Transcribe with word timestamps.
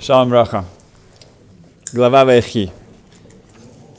Шалом 0.00 0.28
Браха. 0.28 0.64
Глава 1.92 2.24
Вайхи. 2.24 2.72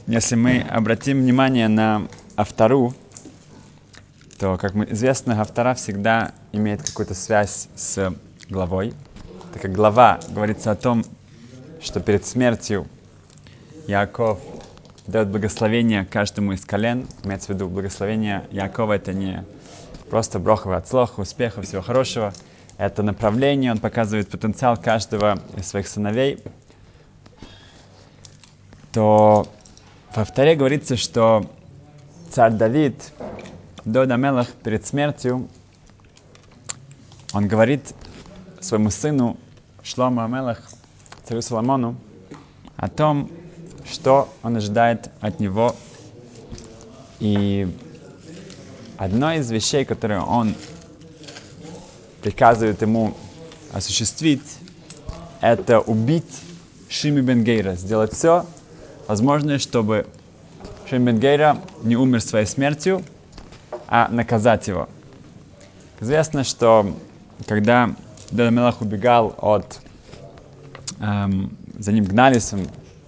Если 0.07 0.35
мы 0.35 0.61
обратим 0.61 1.19
внимание 1.19 1.67
на 1.67 2.07
автору, 2.35 2.93
то, 4.39 4.57
как 4.57 4.75
известно, 4.75 5.41
автора 5.41 5.73
всегда 5.73 6.31
имеет 6.53 6.83
какую-то 6.83 7.15
связь 7.15 7.67
с 7.75 8.13
главой. 8.49 8.93
Так 9.53 9.63
как 9.63 9.73
глава 9.73 10.19
говорится 10.29 10.71
о 10.71 10.75
том, 10.75 11.03
что 11.81 11.99
перед 11.99 12.25
смертью 12.25 12.87
Яков 13.87 14.39
дает 15.05 15.27
благословение 15.27 16.05
каждому 16.05 16.53
из 16.53 16.63
колен. 16.63 17.07
Имеется 17.23 17.47
в 17.47 17.55
виду 17.55 17.67
благословение 17.67 18.45
Якова 18.51 18.93
это 18.93 19.13
не 19.13 19.43
просто 20.09 20.39
броховый 20.39 20.77
отслох, 20.77 21.19
успеха, 21.19 21.61
всего 21.61 21.81
хорошего. 21.81 22.33
Это 22.77 23.01
направление, 23.01 23.71
он 23.71 23.79
показывает 23.79 24.29
потенциал 24.29 24.77
каждого 24.77 25.39
из 25.55 25.67
своих 25.67 25.87
сыновей. 25.87 26.43
То 28.91 29.47
во 30.15 30.23
вторе 30.23 30.55
говорится, 30.55 30.95
что 30.95 31.49
царь 32.31 32.53
Давид, 32.53 33.13
Дода 33.83 34.15
Мелах, 34.15 34.51
перед 34.51 34.85
смертью, 34.85 35.47
он 37.33 37.47
говорит 37.47 37.95
своему 38.59 38.91
сыну 38.91 39.37
Шлома 39.81 40.25
Амелах, 40.25 40.61
царю 41.23 41.41
Соломону, 41.41 41.95
о 42.75 42.89
том, 42.89 43.31
что 43.91 44.29
он 44.43 44.55
ожидает 44.55 45.09
от 45.19 45.39
него. 45.39 45.75
И 47.19 47.67
одно 48.97 49.33
из 49.33 49.49
вещей, 49.49 49.83
которые 49.85 50.21
он 50.21 50.53
приказывает 52.21 52.81
ему 52.81 53.15
осуществить, 53.73 54.57
это 55.41 55.79
убить 55.79 56.41
Шими 56.89 57.21
Бенгейра, 57.21 57.75
сделать 57.75 58.13
все 58.13 58.45
возможное, 59.07 59.59
чтобы 59.59 60.05
Шими 60.89 61.11
Бенгейра 61.11 61.57
не 61.83 61.95
умер 61.95 62.21
своей 62.21 62.45
смертью, 62.45 63.03
а 63.87 64.07
наказать 64.09 64.67
его. 64.67 64.89
Известно, 65.99 66.43
что 66.43 66.93
когда 67.45 67.93
Данамелах 68.31 68.81
убегал 68.81 69.35
от... 69.37 69.79
Эм, 70.99 71.55
за 71.77 71.91
ним 71.91 72.05
гнались, 72.05 72.53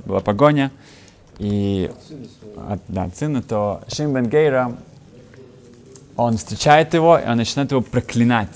была 0.05 0.19
погоня, 0.19 0.71
и 1.39 1.91
от, 2.67 2.81
да, 2.87 3.03
от 3.03 3.17
сына, 3.17 3.41
то 3.41 3.81
Шим 3.87 4.13
Бен 4.13 4.27
Гейра, 4.27 4.75
он 6.15 6.37
встречает 6.37 6.93
его, 6.93 7.17
и 7.17 7.25
он 7.25 7.37
начинает 7.37 7.71
его 7.71 7.81
проклинать. 7.81 8.49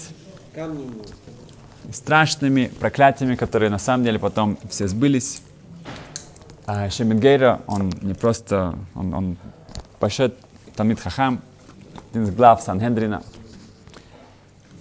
Страшными 1.92 2.68
проклятиями, 2.80 3.36
которые 3.36 3.70
на 3.70 3.80
самом 3.80 4.04
деле 4.04 4.20
потом 4.20 4.58
все 4.70 4.88
сбылись. 4.88 5.42
А 6.66 6.90
Шим 6.90 7.10
Бен 7.10 7.20
Гейра, 7.20 7.62
он 7.68 7.92
не 8.02 8.14
просто, 8.14 8.78
он, 8.96 9.14
он 9.14 9.38
большой 10.00 10.34
Талмит 10.76 11.00
Хахам, 11.00 11.42
один 12.12 12.24
из 12.24 12.32
глав 12.32 12.62
Санхендрина. 12.62 13.24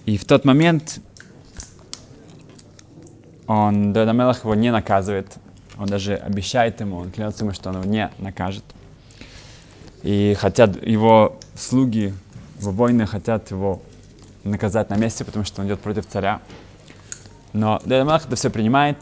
И 0.05 0.17
в 0.17 0.25
тот 0.25 0.45
момент 0.45 0.99
он, 3.47 3.93
Дадамелах 3.93 4.43
его 4.43 4.55
не 4.55 4.71
наказывает, 4.71 5.37
он 5.77 5.87
даже 5.87 6.15
обещает 6.15 6.79
ему, 6.79 6.97
он 6.97 7.11
клянется 7.11 7.43
ему, 7.43 7.53
что 7.53 7.69
он 7.69 7.81
его 7.81 7.85
не 7.85 8.09
накажет. 8.19 8.63
И 10.03 10.35
хотят 10.39 10.81
его 10.85 11.39
слуги, 11.55 12.13
его 12.59 12.71
воины 12.71 13.05
хотят 13.05 13.51
его 13.51 13.81
наказать 14.43 14.89
на 14.89 14.95
месте, 14.95 15.23
потому 15.25 15.45
что 15.45 15.61
он 15.61 15.67
идет 15.67 15.79
против 15.79 16.07
царя. 16.07 16.41
Но 17.53 17.79
Дедамелах 17.85 18.25
это 18.25 18.35
все 18.35 18.49
принимает. 18.49 18.97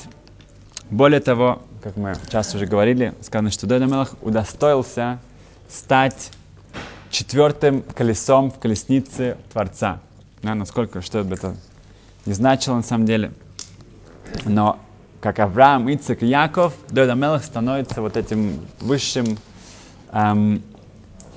Более 0.89 1.21
того, 1.21 1.61
как 1.81 1.95
мы 1.95 2.13
часто 2.29 2.57
уже 2.57 2.65
говорили, 2.65 3.13
сказано, 3.21 3.49
что 3.49 3.65
Дедамелах 3.65 4.15
удостоился 4.21 5.19
стать 5.69 6.31
четвертым 7.09 7.81
колесом 7.81 8.51
в 8.51 8.59
колеснице 8.59 9.37
Творца. 9.51 9.99
Да, 10.43 10.55
насколько, 10.55 11.01
что 11.01 11.19
это 11.19 11.55
не 12.25 12.33
значило 12.33 12.75
на 12.75 12.83
самом 12.83 13.05
деле. 13.05 13.31
Но 14.45 14.79
как 15.21 15.39
Авраам, 15.39 15.87
Ицек 15.93 16.23
и 16.23 16.27
Яков, 16.27 16.73
Давид 16.89 17.11
Амелах 17.11 17.43
становится 17.43 18.01
вот 18.01 18.17
этим 18.17 18.59
высшим 18.79 19.37
эм, 20.11 20.63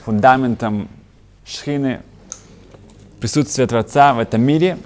фундаментом 0.05 0.89
шхины, 1.45 2.03
присутствия 3.25 3.67
Творца 3.67 4.13
в 4.13 4.19
этом 4.19 4.43
мире. 4.43 4.77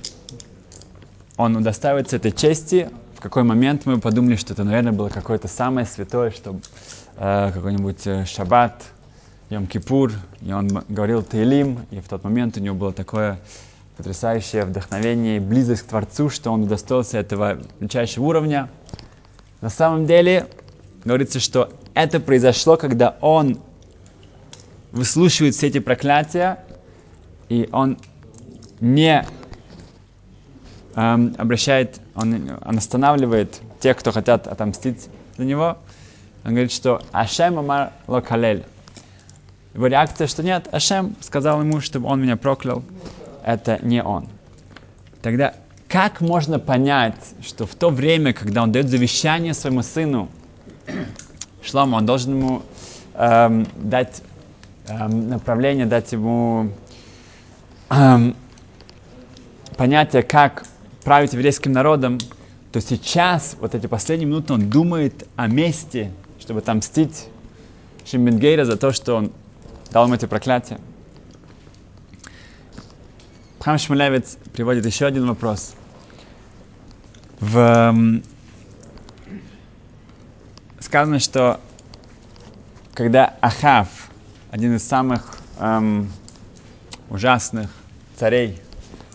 Он 1.37 1.56
удостаивается 1.56 2.15
этой 2.15 2.31
чести. 2.31 2.88
В 3.16 3.21
какой 3.21 3.43
момент 3.43 3.84
мы 3.84 3.99
подумали, 3.99 4.37
что 4.37 4.53
это, 4.53 4.62
наверное, 4.62 4.93
было 4.93 5.09
какое-то 5.09 5.49
самое 5.49 5.84
святое, 5.84 6.31
что 6.31 6.60
э, 7.16 7.50
какой-нибудь 7.53 8.06
э, 8.06 8.25
шаббат, 8.27 8.84
Йом-Кипур, 9.50 10.12
и 10.41 10.53
он 10.53 10.69
говорил 10.88 11.25
Таилим, 11.25 11.81
и 11.91 11.98
в 11.98 12.06
тот 12.06 12.22
момент 12.22 12.56
у 12.56 12.60
него 12.60 12.77
было 12.77 12.93
такое 12.93 13.41
потрясающее 13.97 14.65
вдохновение 14.65 15.38
и 15.38 15.41
близость 15.41 15.82
к 15.82 15.87
Творцу, 15.87 16.31
что 16.31 16.53
он 16.53 16.62
удостоился 16.62 17.19
этого 17.19 17.59
величайшего 17.81 18.27
уровня. 18.27 18.71
На 19.60 19.69
самом 19.69 20.06
деле, 20.06 20.47
говорится, 21.04 21.41
что 21.41 21.72
это 21.93 22.21
произошло, 22.21 22.77
когда 22.77 23.16
он 23.21 23.59
выслушивает 24.93 25.56
все 25.56 25.66
эти 25.66 25.81
проклятия, 25.81 26.65
и 27.48 27.69
он 27.72 27.98
не 28.81 29.27
эм, 30.94 31.34
обращает, 31.39 32.00
он, 32.15 32.59
он 32.65 32.78
останавливает 32.78 33.61
тех, 33.81 33.97
кто 33.97 34.12
хотят 34.12 34.47
отомстить 34.47 35.09
за 35.37 35.44
него. 35.44 35.78
Он 36.44 36.50
говорит, 36.50 36.72
что 36.72 37.03
Ашем 37.12 37.59
Амар 37.59 37.93
Локалель. 38.06 38.65
Его 39.75 39.87
реакция, 39.87 40.27
что 40.27 40.43
нет, 40.43 40.69
Ашем 40.72 41.15
сказал 41.21 41.61
ему, 41.61 41.81
чтобы 41.81 42.09
он 42.09 42.22
меня 42.22 42.37
проклял 42.37 42.83
это 43.49 43.78
не 43.83 44.03
он. 44.03 44.28
Тогда 45.22 45.55
как 45.89 46.21
можно 46.21 46.59
понять, 46.59 47.34
что 47.41 47.66
в 47.66 47.75
то 47.75 47.89
время, 47.89 48.34
когда 48.34 48.62
он 48.62 48.72
дает 48.72 48.91
завещание 48.91 49.55
своему 49.55 49.83
сыну, 49.83 50.28
Шлому, 51.62 51.97
он 51.97 52.05
должен 52.05 52.37
ему 52.37 52.62
эм, 53.15 53.66
дать 53.77 54.22
эм, 54.87 55.31
направление, 55.31 55.87
дать 55.87 56.12
ему 56.12 56.72
эм, 57.89 58.37
понятие, 59.78 60.25
как 60.25 60.66
править 61.05 61.33
еврейским 61.33 61.72
народом, 61.72 62.19
то 62.72 62.81
сейчас, 62.81 63.56
вот 63.61 63.75
эти 63.75 63.87
последние 63.87 64.28
минуты, 64.28 64.53
он 64.53 64.69
думает 64.69 65.27
о 65.37 65.47
месте, 65.47 66.12
чтобы 66.41 66.59
отомстить 66.59 67.28
Шимбенгейра 68.05 68.65
за 68.65 68.77
то, 68.77 68.93
что 68.93 69.15
он 69.15 69.33
дал 69.93 70.05
ему 70.05 70.16
эти 70.16 70.27
проклятия. 70.27 70.78
Хам 73.61 73.78
Шмулевец 73.78 74.37
приводит 74.53 74.84
еще 74.84 75.06
один 75.06 75.27
вопрос. 75.27 75.75
В, 77.39 78.21
сказано, 80.81 81.21
что 81.21 81.60
когда 82.95 83.37
Ахав, 83.41 83.89
один 84.50 84.75
из 84.75 84.83
самых 84.83 85.39
эм, 85.60 86.10
ужасных 87.10 87.71
царей, 88.16 88.60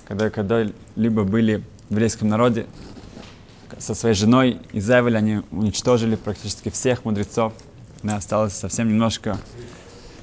когда 0.08 0.30
когда-либо 0.30 1.24
были 1.24 1.64
в 1.90 1.92
еврейском 1.92 2.28
народе, 2.28 2.66
со 3.80 3.96
своей 3.96 4.16
женой 4.16 4.60
Изавель 4.72 5.18
они 5.18 5.42
уничтожили 5.52 6.16
практически 6.16 6.70
всех 6.70 7.06
мудрецов. 7.06 7.54
Да, 8.04 8.18
осталось 8.18 8.54
совсем 8.54 8.90
немножко. 8.90 9.40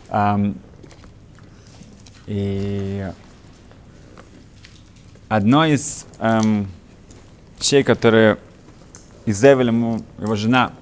Эм, 0.08 0.58
и 2.26 3.10
одно 5.28 5.64
из 5.64 6.06
эм, 6.18 6.68
вещей, 7.58 7.82
которые 7.82 8.38
Изевель 9.26 9.68
ему, 9.68 10.02
его 10.18 10.36
жена, 10.36 10.72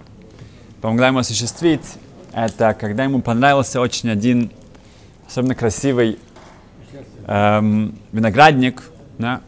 помогла 0.83 1.09
ему 1.09 1.21
осуществить, 1.21 1.97
это 2.33 2.77
когда 2.79 3.05
ему 3.05 3.23
понравился 3.23 3.81
очень 3.81 4.11
один 4.11 4.51
особенно 5.29 5.55
красивый 5.55 6.19
эм, 7.29 7.95
виноградник, 8.11 8.83
да, 9.19 9.43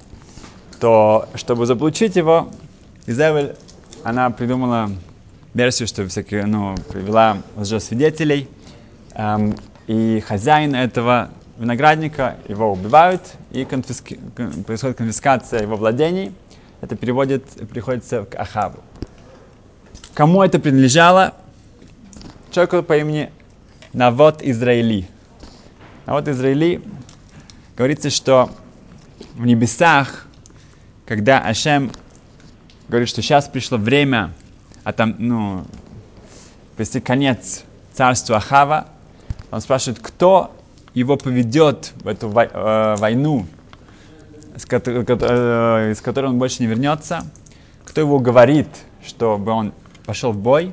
то 0.78 1.28
чтобы 1.34 1.66
заполучить 1.66 2.14
его, 2.14 2.50
Изевель, 3.06 3.56
она 4.04 4.30
придумала 4.30 4.90
версию, 5.54 5.88
что 5.88 6.06
всякие, 6.06 6.46
ну, 6.46 6.76
привела 6.88 7.38
лжесвидетелей, 7.56 8.48
эм, 9.14 9.56
и 9.88 10.22
хозяин 10.26 10.74
этого 10.74 11.30
виноградника, 11.58 12.36
его 12.48 12.72
убивают, 12.72 13.22
и 13.50 13.64
конфиски... 13.64 14.20
происходит 14.66 14.98
конфискация 14.98 15.62
его 15.62 15.76
владений. 15.76 16.32
Это 16.80 16.96
переводит, 16.96 17.44
приходится 17.68 18.24
к 18.24 18.34
Ахаву. 18.36 18.78
Кому 20.14 20.42
это 20.42 20.58
принадлежало? 20.58 21.34
Человеку 22.50 22.82
по 22.82 22.96
имени 22.96 23.30
Навод 23.92 24.42
Израили. 24.42 25.06
Навод 26.06 26.28
Израили 26.28 26.82
говорится, 27.76 28.10
что 28.10 28.50
в 29.34 29.46
небесах, 29.46 30.26
когда 31.06 31.40
Ашем 31.40 31.90
говорит, 32.88 33.08
что 33.08 33.22
сейчас 33.22 33.48
пришло 33.48 33.78
время, 33.78 34.32
а 34.84 34.92
там, 34.92 35.16
ну, 35.18 35.64
привести 36.76 37.00
конец 37.00 37.64
царству 37.92 38.34
Ахава. 38.34 38.88
Он 39.50 39.60
спрашивает, 39.60 40.00
кто 40.00 40.56
его 40.94 41.16
поведет 41.16 41.92
в 42.02 42.08
эту 42.08 42.28
э, 42.28 42.96
войну, 42.96 43.46
которой, 44.66 45.04
э, 45.06 45.92
из 45.92 46.00
которой 46.00 46.26
он 46.26 46.38
больше 46.38 46.62
не 46.62 46.68
вернется, 46.68 47.26
кто 47.84 48.00
его 48.00 48.18
говорит, 48.18 48.68
чтобы 49.04 49.52
он 49.52 49.72
пошел 50.06 50.32
в 50.32 50.38
бой. 50.38 50.72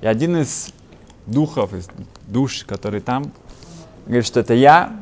И 0.00 0.06
один 0.06 0.36
из 0.36 0.72
духов, 1.26 1.74
из 1.74 1.88
душ, 2.26 2.64
который 2.64 3.00
там, 3.00 3.32
говорит, 4.06 4.26
что 4.26 4.40
это 4.40 4.54
я, 4.54 4.92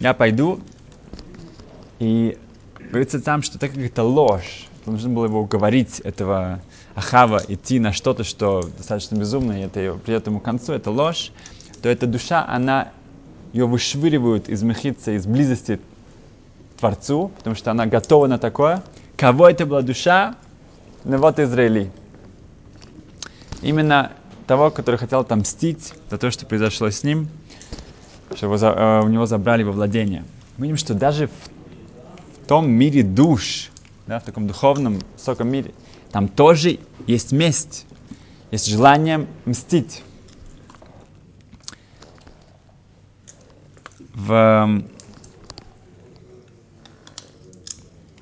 я 0.00 0.14
пойду. 0.14 0.60
И 1.98 2.36
говорится 2.78 3.20
там, 3.20 3.42
что 3.42 3.58
так 3.58 3.72
как 3.72 3.82
это 3.82 4.02
ложь, 4.02 4.66
то 4.84 4.90
нужно 4.90 5.08
было 5.08 5.26
его 5.26 5.40
уговорить, 5.40 6.00
этого 6.00 6.60
Ахава, 6.94 7.42
идти 7.48 7.78
на 7.78 7.92
что-то, 7.92 8.24
что 8.24 8.62
достаточно 8.76 9.16
безумно, 9.16 9.60
и 9.60 9.64
это 9.64 9.98
придет 10.04 10.26
ему 10.26 10.40
к 10.40 10.44
концу, 10.44 10.72
это 10.72 10.90
ложь, 10.90 11.32
то 11.82 11.88
эта 11.88 12.06
душа, 12.06 12.46
она 12.46 12.92
ее 13.52 13.66
вышвыривают 13.66 14.48
из 14.48 14.62
мехица, 14.62 15.12
из 15.12 15.26
близости 15.26 15.76
к 15.76 16.80
Творцу, 16.80 17.30
потому 17.38 17.56
что 17.56 17.70
она 17.70 17.86
готова 17.86 18.26
на 18.26 18.38
такое. 18.38 18.82
Кого 19.16 19.48
это 19.48 19.64
была 19.64 19.82
душа? 19.82 20.36
Ну 21.04 21.18
вот 21.18 21.38
Израили. 21.38 21.90
Именно 23.62 24.12
того, 24.46 24.70
который 24.70 24.96
хотел 24.96 25.20
отомстить 25.20 25.94
за 26.10 26.18
то, 26.18 26.30
что 26.30 26.46
произошло 26.46 26.90
с 26.90 27.02
ним, 27.02 27.28
что 28.34 28.46
его, 28.46 28.56
э, 28.56 29.00
у 29.04 29.08
него 29.08 29.26
забрали 29.26 29.62
во 29.62 29.72
владение. 29.72 30.24
Мы 30.56 30.66
видим, 30.66 30.76
что 30.76 30.94
даже 30.94 31.28
в, 31.28 31.30
в 32.42 32.46
том 32.46 32.68
мире 32.70 33.02
душ, 33.02 33.70
да, 34.06 34.20
в 34.20 34.24
таком 34.24 34.46
духовном, 34.46 35.00
высоком 35.14 35.48
мире, 35.48 35.72
там 36.12 36.28
тоже 36.28 36.78
есть 37.06 37.32
месть, 37.32 37.86
есть 38.50 38.66
желание 38.66 39.26
мстить. 39.44 40.02
В... 44.14 44.82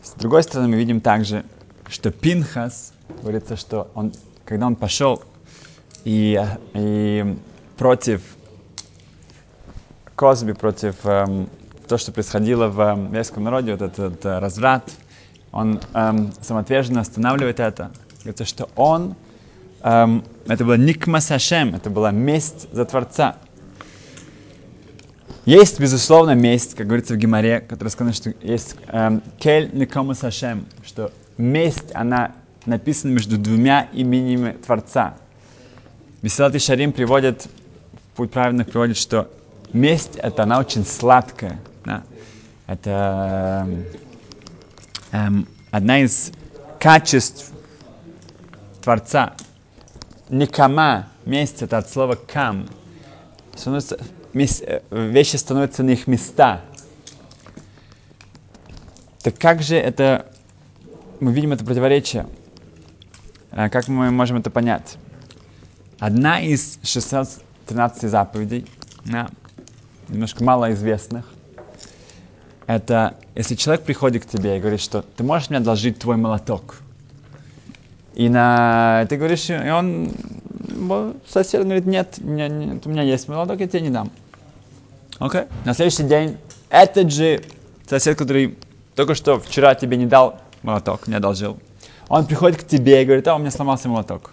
С 0.02 0.12
другой 0.18 0.42
стороны, 0.42 0.68
мы 0.68 0.76
видим 0.76 1.00
также, 1.00 1.44
что 1.88 2.10
Пинхас, 2.10 2.92
говорится, 3.20 3.56
что 3.56 3.90
он, 3.94 4.12
когда 4.44 4.66
он 4.66 4.76
пошел 4.76 5.22
и, 6.04 6.42
и 6.74 7.36
против 7.76 8.22
Козби, 10.16 10.52
против 10.52 10.94
эм, 11.04 11.48
то, 11.88 11.98
что 11.98 12.12
происходило 12.12 12.68
в 12.68 12.80
эм, 12.80 13.06
еврейском 13.06 13.42
народе, 13.42 13.72
вот 13.72 13.82
этот, 13.82 13.98
этот 13.98 14.24
э, 14.24 14.38
разврат, 14.38 14.88
он 15.50 15.80
эм, 15.92 16.32
самоотверженно 16.40 17.00
останавливает 17.00 17.58
это. 17.58 17.90
Говорится, 18.18 18.44
что 18.44 18.70
он, 18.76 19.16
эм, 19.82 20.24
это 20.46 20.64
было 20.64 20.76
Никмас 20.76 21.28
Хашем, 21.28 21.74
это 21.74 21.90
была 21.90 22.12
месть 22.12 22.72
за 22.72 22.84
Творца. 22.84 23.36
Есть, 25.46 25.80
безусловно, 25.80 26.34
месть, 26.34 26.74
как 26.74 26.86
говорится 26.86 27.14
в 27.14 27.16
Гимаре, 27.16 27.60
которая 27.60 27.90
сказано, 27.90 28.14
что 28.14 28.32
есть 28.40 28.76
эм, 28.88 29.20
кель 29.40 29.68
никому 29.72 30.14
сашем, 30.14 30.66
что 30.86 31.10
месть, 31.36 31.92
она 31.92 32.32
написана 32.66 33.10
между 33.10 33.36
двумя 33.36 33.88
именами 33.92 34.52
Творца. 34.64 35.16
Беселат 36.22 36.54
и 36.54 36.60
Шарим 36.60 36.92
приводит, 36.92 37.48
путь 38.14 38.30
правильных 38.30 38.68
приводит, 38.68 38.96
что 38.96 39.28
месть, 39.72 40.16
это 40.16 40.44
она 40.44 40.58
очень 40.58 40.84
сладкая. 40.84 41.60
Да? 41.84 42.02
Это 42.66 43.68
эм, 45.12 45.48
одна 45.70 46.00
из 46.00 46.32
качеств 46.78 47.52
Творца. 48.82 49.34
Никама, 50.28 51.08
месть, 51.24 51.62
это 51.62 51.78
от 51.78 51.90
слова 51.90 52.16
кам. 52.16 52.66
Становится 53.54 53.98
Э, 54.34 54.80
вещи 54.90 55.36
становятся 55.36 55.84
на 55.84 55.90
их 55.90 56.08
места. 56.08 56.60
Так 59.22 59.38
как 59.38 59.62
же 59.62 59.76
это, 59.76 60.26
мы 61.20 61.32
видим 61.32 61.52
это 61.52 61.64
противоречие? 61.64 62.26
А 63.52 63.68
как 63.68 63.86
мы 63.86 64.10
можем 64.10 64.38
это 64.38 64.50
понять? 64.50 64.96
Одна 66.00 66.40
из 66.40 66.80
613 66.82 68.10
заповедей, 68.10 68.66
немножко 70.14 70.42
малоизвестных, 70.42 71.26
это 72.66 73.16
если 73.34 73.54
человек 73.56 73.84
приходит 73.84 74.24
к 74.24 74.28
тебе 74.28 74.56
и 74.56 74.60
говорит, 74.60 74.80
что 74.80 75.02
ты 75.02 75.22
можешь 75.22 75.50
мне 75.50 75.58
одолжить 75.58 75.98
твой 75.98 76.16
молоток. 76.16 76.76
И 78.14 78.28
на, 78.28 79.06
ты 79.08 79.16
говоришь, 79.16 79.50
и 79.50 79.70
он, 79.70 80.12
сосед 81.28 81.64
говорит, 81.64 81.84
нет, 81.84 82.14
у 82.22 82.26
меня, 82.26 82.48
нет, 82.48 82.86
у 82.86 82.90
меня 82.90 83.02
есть 83.02 83.28
молоток, 83.28 83.60
я 83.60 83.66
тебе 83.66 83.80
не 83.82 83.90
дам. 83.90 84.10
Окей. 85.18 85.42
Okay. 85.42 85.48
На 85.64 85.74
следующий 85.74 86.04
день 86.04 86.38
этот 86.70 87.12
же 87.12 87.42
сосед, 87.88 88.16
который 88.16 88.56
только 88.94 89.14
что 89.14 89.40
вчера 89.40 89.74
тебе 89.74 89.96
не 89.96 90.06
дал 90.06 90.40
молоток, 90.62 91.08
не 91.08 91.16
одолжил, 91.16 91.58
он 92.08 92.26
приходит 92.26 92.62
к 92.62 92.66
тебе 92.66 93.02
и 93.02 93.04
говорит, 93.04 93.26
а 93.28 93.34
у 93.34 93.38
меня 93.38 93.50
сломался 93.50 93.88
молоток. 93.88 94.30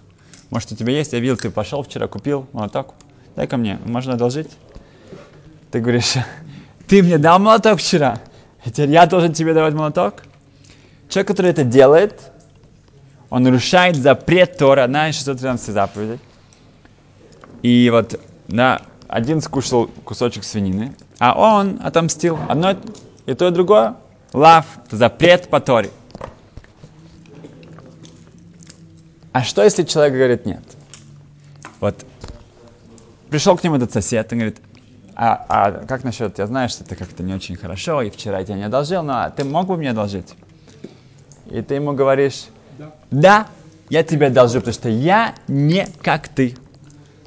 Может, 0.51 0.72
у 0.74 0.75
тебя 0.75 0.94
есть? 0.94 1.13
Я 1.13 1.19
видел, 1.19 1.38
ты 1.38 1.50
пошел 1.50 1.81
вчера, 1.81 2.07
купил 2.07 2.45
молоток. 2.51 2.94
Дай 3.36 3.48
ко 3.48 3.57
мне, 3.57 3.80
можно 3.86 4.13
одолжить? 4.13 4.50
Ты 5.71 5.79
говоришь, 5.79 6.13
ты 6.88 7.01
мне 7.01 7.18
дал 7.18 7.39
молоток 7.39 7.79
вчера, 7.79 8.19
и 8.65 8.69
теперь 8.69 8.89
я 8.89 9.06
должен 9.06 9.33
тебе 9.33 9.53
давать 9.53 9.73
молоток? 9.73 10.23
Человек, 11.09 11.27
который 11.27 11.51
это 11.51 11.63
делает, 11.63 12.31
он 13.29 13.44
нарушает 13.44 13.95
запрет 13.95 14.57
Тора, 14.57 14.83
одна 14.83 15.09
из 15.09 15.15
613 15.15 15.73
заповедей. 15.73 16.19
И 17.62 17.89
вот 17.91 18.19
на 18.47 18.81
один 19.07 19.41
скушал 19.41 19.88
кусочек 20.03 20.44
свинины, 20.44 20.95
а 21.19 21.38
он 21.38 21.79
отомстил. 21.83 22.39
Одно 22.50 22.75
и 23.25 23.33
то, 23.33 23.47
и 23.47 23.51
другое. 23.51 23.95
Лав, 24.33 24.65
запрет 24.89 25.50
по 25.50 25.59
Торе. 25.59 25.91
А 29.33 29.44
что, 29.44 29.63
если 29.63 29.83
человек 29.83 30.13
говорит 30.13 30.45
нет? 30.45 30.63
Вот 31.79 32.06
пришел 33.29 33.57
к 33.57 33.63
нему 33.63 33.77
этот 33.77 33.94
сосед 33.94 34.31
и 34.31 34.35
говорит, 34.35 34.57
а, 35.16 35.46
а 35.50 35.72
как 35.86 36.04
насчет, 36.04 36.40
я 36.40 36.48
знаю, 36.48 36.69
что 36.69 36.84
это 36.84 36.96
как-то 36.96 37.24
не 37.24 37.34
очень 37.34 37.56
хорошо, 37.56 38.02
и 38.02 38.10
вчера 38.10 38.40
я 38.40 38.46
тебя 38.46 38.56
не 38.58 38.63
одолжил, 38.63 39.04
но 39.04 39.31
ты 39.36 39.44
мог 39.44 39.68
бы 39.68 39.78
мне 39.78 39.92
одолжить? 39.92 40.34
И 41.50 41.62
ты 41.62 41.75
ему 41.75 41.94
говоришь, 41.94 42.46
да, 42.78 42.92
да 43.12 43.48
я 43.90 44.04
тебе 44.04 44.28
одолжу, 44.28 44.60
потому 44.60 44.74
что 44.74 44.90
я 44.90 45.36
не 45.48 45.86
как 46.01 46.30
ты. 46.30 46.56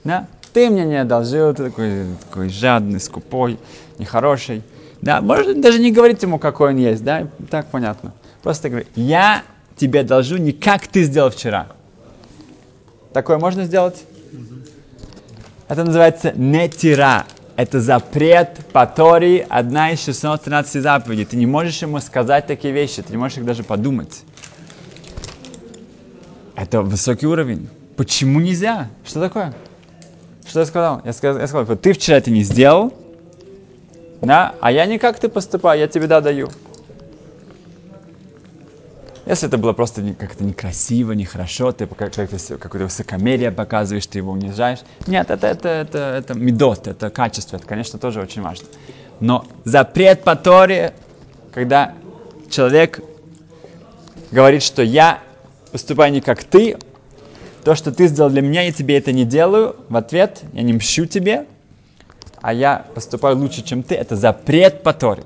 Да? 0.03 0.27
ты 0.55 0.71
мне 0.71 0.85
не 0.85 1.01
одолжил, 1.01 1.53
ты 1.53 1.65
такой, 1.65 2.07
такой 2.23 2.49
жадный, 2.49 3.01
скупой, 3.01 3.59
нехороший. 3.99 4.63
Да, 5.03 5.21
можно 5.21 5.53
даже 5.55 5.81
не 5.81 5.91
говорить 5.91 6.23
ему, 6.23 6.39
какой 6.39 6.71
он 6.71 6.77
есть, 6.77 7.05
да, 7.05 7.27
так 7.51 7.67
понятно. 7.67 8.15
Просто 8.43 8.71
говори, 8.71 8.87
я 8.95 9.43
тебе 9.77 10.01
одолжу 10.01 10.37
не 10.37 10.53
как 10.53 10.87
ты 10.87 11.03
сделал 11.03 11.31
вчера. 11.31 11.67
Такое 13.13 13.39
можно 13.39 13.65
сделать? 13.65 14.05
Это 15.69 15.83
называется 15.83 16.33
нетира. 16.37 17.27
Это 17.57 17.81
запрет 17.81 18.67
по 18.73 18.85
Торе, 18.85 19.47
одна 19.49 19.93
из 19.93 20.05
613 20.05 20.83
заповедей. 20.83 21.25
Ты 21.25 21.37
не 21.37 21.47
можешь 21.47 21.83
ему 21.83 22.01
сказать 22.01 22.47
такие 22.47 22.75
вещи, 22.75 23.03
ты 23.03 23.13
не 23.13 23.17
можешь 23.17 23.39
их 23.39 23.45
даже 23.45 23.63
подумать. 23.63 24.23
Это 26.57 26.83
высокий 26.83 27.27
уровень. 27.27 27.69
Почему 27.97 28.41
нельзя? 28.41 28.89
Что 29.05 29.21
такое? 29.21 29.55
Что 30.47 30.61
я 30.61 30.67
сказал? 30.67 31.03
Я 31.05 31.13
сказал, 31.13 31.41
я 31.41 31.47
сказал 31.47 31.77
ты 31.77 31.93
вчера 31.93 32.17
это 32.19 32.31
не 32.31 32.43
сделал, 32.43 32.93
да, 34.21 34.55
а 34.61 34.73
я 34.73 34.87
не 34.87 34.99
как 34.99 35.21
ты 35.21 35.29
поступаю, 35.29 35.79
я 35.79 35.87
тебе 35.87 36.07
да 36.07 36.21
даю. 36.21 36.49
Если 39.27 39.49
это 39.49 39.57
было 39.57 39.73
просто 39.73 40.03
как-то 40.19 40.45
некрасиво, 40.45 41.13
нехорошо, 41.13 41.73
ты 41.73 41.87
какое-то 41.87 42.85
высокомерие 42.85 43.51
показываешь, 43.51 44.07
ты 44.07 44.19
его 44.19 44.33
унижаешь. 44.33 44.81
Нет, 45.07 45.31
это, 45.31 45.47
это, 45.47 45.69
это, 45.69 45.99
это 45.99 46.35
медот, 46.35 46.87
это 46.87 47.09
качество, 47.09 47.57
это, 47.57 47.67
конечно, 47.67 47.99
тоже 47.99 48.21
очень 48.21 48.43
важно. 48.43 48.67
Но 49.21 49.47
запрет 49.65 50.25
по 50.25 50.37
Торе, 50.37 50.93
когда 51.53 51.95
человек 52.51 53.01
говорит, 54.31 54.63
что 54.63 54.83
я 54.83 55.21
поступаю 55.73 56.13
не 56.13 56.21
как 56.21 56.45
ты, 56.45 56.77
то, 57.65 57.75
что 57.75 57.93
ты 57.93 58.09
сделал 58.09 58.29
для 58.29 58.43
меня, 58.43 58.61
я 58.61 58.73
тебе 58.73 58.99
это 58.99 59.11
не 59.11 59.25
делаю. 59.25 59.77
В 59.89 59.97
ответ 59.97 60.43
я 60.53 60.63
не 60.63 60.75
мщу 60.75 61.07
тебе, 61.07 61.47
а 62.43 62.53
я 62.53 62.85
поступаю 62.95 63.39
лучше, 63.39 63.63
чем 63.63 63.83
ты. 63.83 63.95
Это 63.95 64.17
запрет 64.17 64.83
по 64.83 64.93
Торе. 64.93 65.25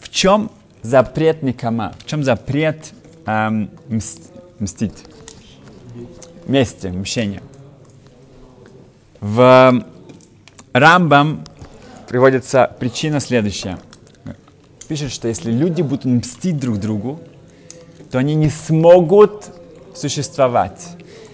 В 0.00 0.08
чем 0.08 0.50
запрет 0.82 1.42
никома? 1.42 1.94
В 1.98 2.06
чем 2.06 2.22
запрет 2.22 2.92
эм, 3.26 3.70
мстить? 4.58 5.04
Мести, 6.46 6.88
мщение. 6.88 7.42
В 9.20 9.84
Рамбам 10.72 11.44
приводится 12.08 12.74
причина 12.78 13.20
следующая. 13.20 13.78
Пишет, 14.88 15.12
что 15.12 15.28
если 15.28 15.52
люди 15.52 15.82
будут 15.82 16.04
мстить 16.04 16.58
друг 16.58 16.78
другу, 16.78 17.20
то 18.10 18.18
они 18.18 18.34
не 18.34 18.50
смогут 18.50 19.46
существовать. 19.94 20.88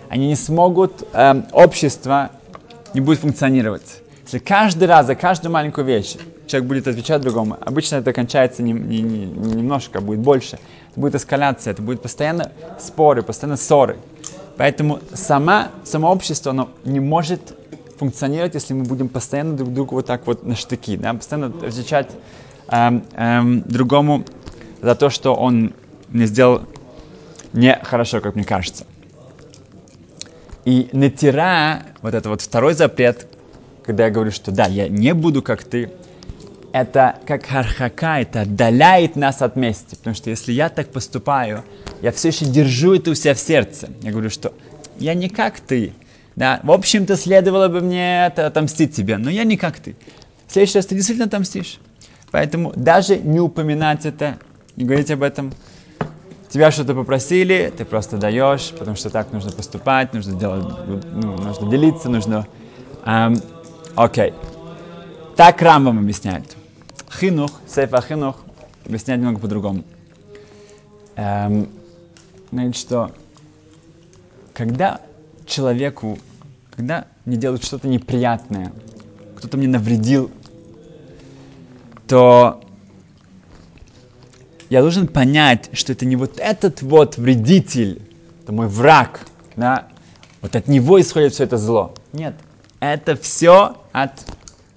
Они 0.09 0.28
не 0.28 0.37
смогут, 0.37 1.07
э, 1.12 1.43
общество 1.52 2.31
не 2.95 3.00
будет 3.00 3.19
функционировать. 3.19 4.02
Если 4.28 4.40
каждый 4.40 4.87
раз 4.87 5.06
за 5.06 5.14
каждую 5.14 5.52
маленькую 5.52 5.87
вещь 5.87 6.16
человек 6.47 6.68
будет 6.68 6.87
отвечать 6.87 7.23
другому, 7.23 7.56
обычно 7.64 7.97
это 7.97 8.12
кончается 8.12 8.62
не, 8.62 8.73
не, 8.75 9.00
не, 9.00 9.25
не 9.25 9.54
немножко, 9.54 10.00
а 10.00 10.02
будет 10.02 10.18
больше. 10.18 10.58
Это 10.90 11.00
будет 11.00 11.14
эскаляция, 11.14 11.70
это 11.70 11.80
будет 11.80 12.02
постоянно 12.02 12.52
споры, 12.78 13.23
постоянно 13.23 13.56
ссоры. 13.56 13.97
Поэтому 14.58 15.00
сама, 15.14 15.70
само 15.82 16.12
общество 16.12 16.50
оно 16.50 16.68
не 16.85 17.00
может 17.00 17.40
функционировать, 17.99 18.52
если 18.52 18.75
мы 18.75 18.85
будем 18.85 19.08
постоянно 19.08 19.56
друг 19.56 19.73
другу 19.73 19.94
вот 19.94 20.04
так 20.04 20.26
вот 20.26 20.44
на 20.44 20.56
штыки, 20.56 20.99
да, 20.99 21.14
постоянно 21.14 21.47
отвечать 21.47 22.11
эм, 22.68 23.04
эм, 23.14 23.62
другому 23.62 24.26
за 24.82 24.94
то, 24.94 25.08
что 25.08 25.35
он 25.35 25.73
мне 26.11 26.26
сделал 26.26 26.64
нехорошо, 27.54 28.20
как 28.20 28.35
мне 28.35 28.44
кажется. 28.44 28.85
И 30.66 30.90
натира, 30.92 31.85
вот 32.02 32.12
это 32.12 32.28
вот 32.28 32.42
второй 32.42 32.75
запрет, 32.75 33.26
когда 33.88 34.04
я 34.04 34.11
говорю, 34.11 34.30
что 34.30 34.52
да, 34.52 34.66
я 34.66 34.87
не 34.87 35.14
буду 35.14 35.40
как 35.40 35.64
ты, 35.64 35.90
это 36.73 37.16
как 37.26 37.47
хархака, 37.47 38.21
это 38.21 38.42
отдаляет 38.42 39.16
нас 39.16 39.40
от 39.40 39.57
мести. 39.57 39.95
Потому 39.95 40.14
что 40.14 40.28
если 40.28 40.52
я 40.52 40.68
так 40.68 40.90
поступаю, 40.90 41.64
я 42.02 42.12
все 42.12 42.28
еще 42.28 42.45
держу 42.45 42.97
это 42.97 43.12
у 43.12 43.14
себя 43.14 43.33
в 43.33 43.38
сердце. 43.38 43.88
Я 44.02 44.11
говорю, 44.11 44.28
что 44.28 44.52
я 44.99 45.14
не 45.14 45.30
как 45.30 45.59
ты. 45.61 45.95
Да, 46.37 46.61
в 46.64 46.71
общем-то, 46.71 47.16
следовало 47.16 47.68
бы 47.68 47.80
мне 47.80 48.26
это 48.26 48.47
отомстить 48.47 48.95
тебе, 48.95 49.16
но 49.16 49.30
я 49.30 49.45
не 49.45 49.57
как 49.57 49.78
ты. 49.78 49.97
В 50.47 50.52
следующий 50.52 50.76
раз 50.76 50.85
ты 50.85 50.95
действительно 50.95 51.26
отомстишь. 51.26 51.78
Поэтому 52.30 52.75
даже 52.76 53.16
не 53.16 53.40
упоминать 53.40 54.04
это, 54.04 54.37
не 54.76 54.85
говорить 54.85 55.11
об 55.11 55.23
этом. 55.23 55.50
Тебя 56.50 56.71
что-то 56.71 56.92
попросили, 56.92 57.73
ты 57.75 57.87
просто 57.87 58.18
даешь, 58.18 58.71
потому 58.78 58.97
что 58.97 59.09
так 59.09 59.33
нужно 59.33 59.50
поступать, 59.50 60.12
нужно 60.12 60.38
делать, 60.38 60.66
ну, 60.87 61.38
нужно 61.38 61.71
делиться, 61.71 62.11
нужно... 62.11 62.47
Эм, 63.07 63.40
окей. 63.95 64.33
Так 65.37 65.62
Рамбам 65.62 65.99
объясняет. 65.99 66.57
Хинух, 67.11 67.52
сейфа 67.66 68.00
хинух, 68.00 68.37
объясняет 68.85 69.21
немного 69.21 69.40
по-другому. 69.40 69.85
Эм, 71.16 71.68
значит, 72.50 72.76
что 72.76 73.12
когда 74.52 75.00
человеку, 75.47 76.18
когда 76.75 77.07
мне 77.25 77.37
делают 77.37 77.64
что-то 77.64 77.88
неприятное, 77.88 78.73
кто-то 79.37 79.57
мне 79.57 79.68
навредил, 79.68 80.30
то 82.07 82.61
я 84.71 84.80
должен 84.80 85.07
понять, 85.07 85.71
что 85.73 85.92
это 85.92 86.04
не 86.04 86.16
вот 86.16 86.38
этот 86.38 86.83
вот 86.83 87.16
вредитель, 87.16 88.02
это 88.42 88.52
мой 88.52 88.66
враг, 88.66 89.26
да, 89.57 89.88
вот 90.40 90.57
от 90.57 90.68
него 90.68 91.00
исходит 91.00 91.33
все 91.33 91.45
это 91.45 91.57
зло. 91.57 91.95
Нет, 92.12 92.35
это 92.80 93.16
все 93.16 93.76
от 93.92 94.12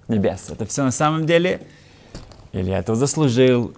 небес. 0.08 0.50
Это 0.50 0.66
все 0.66 0.84
на 0.84 0.92
самом 0.92 1.26
деле, 1.26 1.62
или 2.52 2.70
я 2.70 2.80
этого 2.80 2.98
заслужил, 2.98 3.74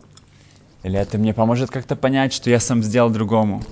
или 0.83 0.99
это 0.99 1.17
мне 1.17 1.33
поможет 1.33 1.69
как-то 1.69 1.95
понять, 1.95 2.33
что 2.33 2.49
я 2.49 2.59
сам 2.59 2.83
сделал 2.83 3.09
другому. 3.09 3.63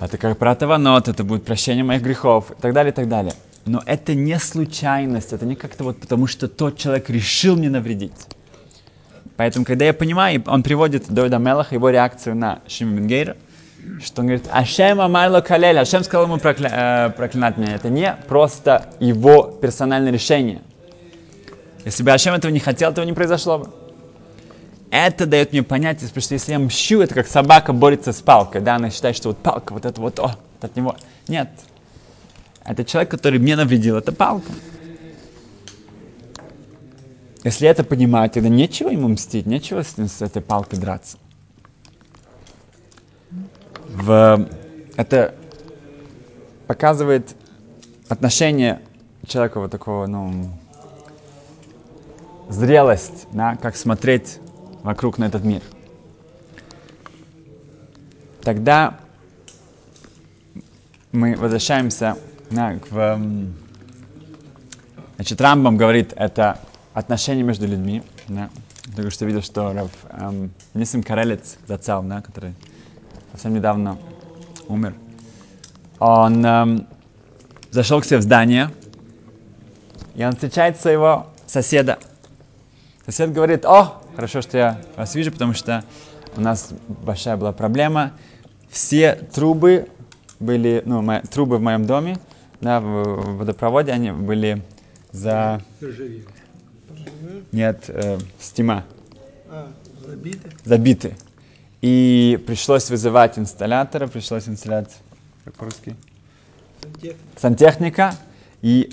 Это 0.00 0.16
как 0.16 0.38
пратаванот, 0.38 1.08
это 1.08 1.24
будет 1.24 1.44
прощение 1.44 1.84
моих 1.84 2.02
грехов, 2.02 2.50
и 2.50 2.54
так 2.60 2.72
далее, 2.72 2.92
и 2.92 2.94
так 2.94 3.08
далее. 3.08 3.34
Но 3.66 3.82
это 3.84 4.14
не 4.14 4.38
случайность, 4.38 5.32
это 5.32 5.44
не 5.44 5.54
как-то 5.54 5.84
вот 5.84 6.00
потому, 6.00 6.26
что 6.26 6.48
тот 6.48 6.78
человек 6.78 7.10
решил 7.10 7.56
мне 7.56 7.68
навредить. 7.68 8.26
Поэтому, 9.36 9.64
когда 9.64 9.84
я 9.84 9.94
понимаю, 9.94 10.42
он 10.46 10.62
приводит 10.62 11.10
Дойда 11.10 11.38
Мелаха, 11.38 11.74
его 11.74 11.90
реакцию 11.90 12.36
на 12.36 12.60
Шима 12.66 12.96
Бенгейра, 12.96 13.36
что 14.02 14.22
он 14.22 14.28
говорит, 14.28 14.46
Ашем 14.50 15.00
Амайло 15.00 15.40
Калель, 15.40 15.78
Ашем 15.78 16.04
сказал 16.04 16.26
ему 16.26 16.38
прокля... 16.38 17.08
э, 17.08 17.10
проклинать 17.16 17.56
меня. 17.56 17.74
Это 17.74 17.88
не 17.88 18.16
просто 18.28 18.86
его 19.00 19.42
персональное 19.42 20.12
решение. 20.12 20.62
Если 21.84 22.02
бы 22.02 22.10
Ашем 22.10 22.34
этого 22.34 22.50
не 22.50 22.60
хотел, 22.60 22.90
этого 22.90 23.04
не 23.04 23.12
произошло 23.12 23.58
бы. 23.58 23.70
Это 24.90 25.26
дает 25.26 25.52
мне 25.52 25.62
понятие, 25.62 26.08
потому 26.08 26.22
что 26.22 26.34
если 26.34 26.52
я 26.52 26.58
мщу, 26.58 27.00
это 27.00 27.14
как 27.14 27.28
собака 27.28 27.72
борется 27.72 28.12
с 28.12 28.20
палкой, 28.20 28.60
да, 28.60 28.74
она 28.76 28.90
считает, 28.90 29.16
что 29.16 29.28
вот 29.28 29.38
палка, 29.38 29.72
вот 29.72 29.84
это 29.84 30.00
вот, 30.00 30.18
о, 30.18 30.36
от 30.60 30.76
него. 30.76 30.96
Нет. 31.28 31.48
Это 32.64 32.84
человек, 32.84 33.10
который 33.10 33.38
мне 33.38 33.54
навредил, 33.56 33.96
это 33.96 34.12
палка. 34.12 34.50
Если 37.44 37.68
это 37.68 37.84
понимать, 37.84 38.32
тогда 38.32 38.48
нечего 38.48 38.90
ему 38.90 39.08
мстить, 39.08 39.46
нечего 39.46 39.82
с, 39.82 39.96
с 39.96 40.20
этой 40.20 40.42
палкой 40.42 40.78
драться. 40.78 41.16
В, 44.00 44.48
это 44.96 45.34
показывает 46.66 47.36
отношение 48.08 48.80
человека 49.26 49.60
вот 49.60 49.70
такого, 49.70 50.06
ну, 50.06 50.50
зрелость, 52.48 53.26
да, 53.32 53.56
как 53.56 53.76
смотреть 53.76 54.38
вокруг 54.82 55.18
на 55.18 55.24
этот 55.24 55.44
мир. 55.44 55.60
Тогда 58.42 58.98
мы 61.12 61.36
возвращаемся 61.36 62.16
да, 62.50 62.78
к... 62.78 63.20
Значит, 65.16 65.40
Рамбам 65.42 65.76
говорит, 65.76 66.14
это 66.16 66.58
отношения 66.94 67.42
между 67.42 67.66
людьми. 67.66 68.02
Да. 68.28 68.48
Только 68.96 69.10
что 69.10 69.26
видел, 69.26 69.42
что 69.42 69.74
Рав 69.74 69.90
эм, 70.08 70.50
Нисим 70.72 71.02
Карелец, 71.02 71.58
Зацал, 71.66 72.02
да, 72.02 72.22
который 72.22 72.54
совсем 73.32 73.54
недавно 73.54 73.98
умер, 74.68 74.94
он 75.98 76.44
эм, 76.44 76.86
зашел 77.70 78.00
к 78.00 78.04
себе 78.04 78.18
в 78.18 78.22
здание, 78.22 78.70
и 80.14 80.24
он 80.24 80.32
встречает 80.32 80.80
своего 80.80 81.26
соседа. 81.46 81.98
Сосед 83.06 83.32
говорит, 83.32 83.64
о, 83.64 84.02
хорошо, 84.14 84.40
что 84.40 84.58
я 84.58 84.80
вас 84.96 85.14
вижу, 85.14 85.32
потому 85.32 85.54
что 85.54 85.84
у 86.36 86.40
нас 86.40 86.70
большая 86.88 87.36
была 87.36 87.52
проблема. 87.52 88.12
Все 88.70 89.14
трубы 89.14 89.88
были, 90.38 90.82
ну, 90.84 91.02
мои, 91.02 91.20
трубы 91.22 91.58
в 91.58 91.60
моем 91.60 91.86
доме, 91.86 92.18
да, 92.60 92.80
в, 92.80 92.84
в 92.84 93.36
водопроводе, 93.38 93.92
они 93.92 94.12
были 94.12 94.62
за... 95.12 95.62
Нет, 97.52 97.84
э, 97.88 98.18
стима. 98.38 98.84
А, 99.48 99.72
забиты? 100.06 100.50
Забиты. 100.64 101.16
И 101.80 102.42
пришлось 102.46 102.90
вызывать 102.90 103.38
инсталлятора, 103.38 104.06
пришлось 104.06 104.48
инсталлять, 104.48 104.94
как 105.44 105.54
по-русски? 105.54 105.96
Сантехника. 106.82 107.18
Сантехника. 107.36 108.14
И 108.62 108.92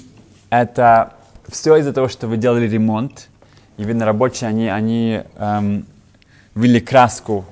это 0.49 1.13
все 1.49 1.75
из-за 1.77 1.93
того, 1.93 2.07
что 2.07 2.27
вы 2.27 2.37
делали 2.37 2.67
ремонт. 2.67 3.29
И 3.77 3.83
видно, 3.83 4.05
рабочие, 4.05 4.49
они, 4.49 4.67
они 4.67 5.23
эм, 5.35 5.85
ввели 6.55 6.79
краску 6.79 7.45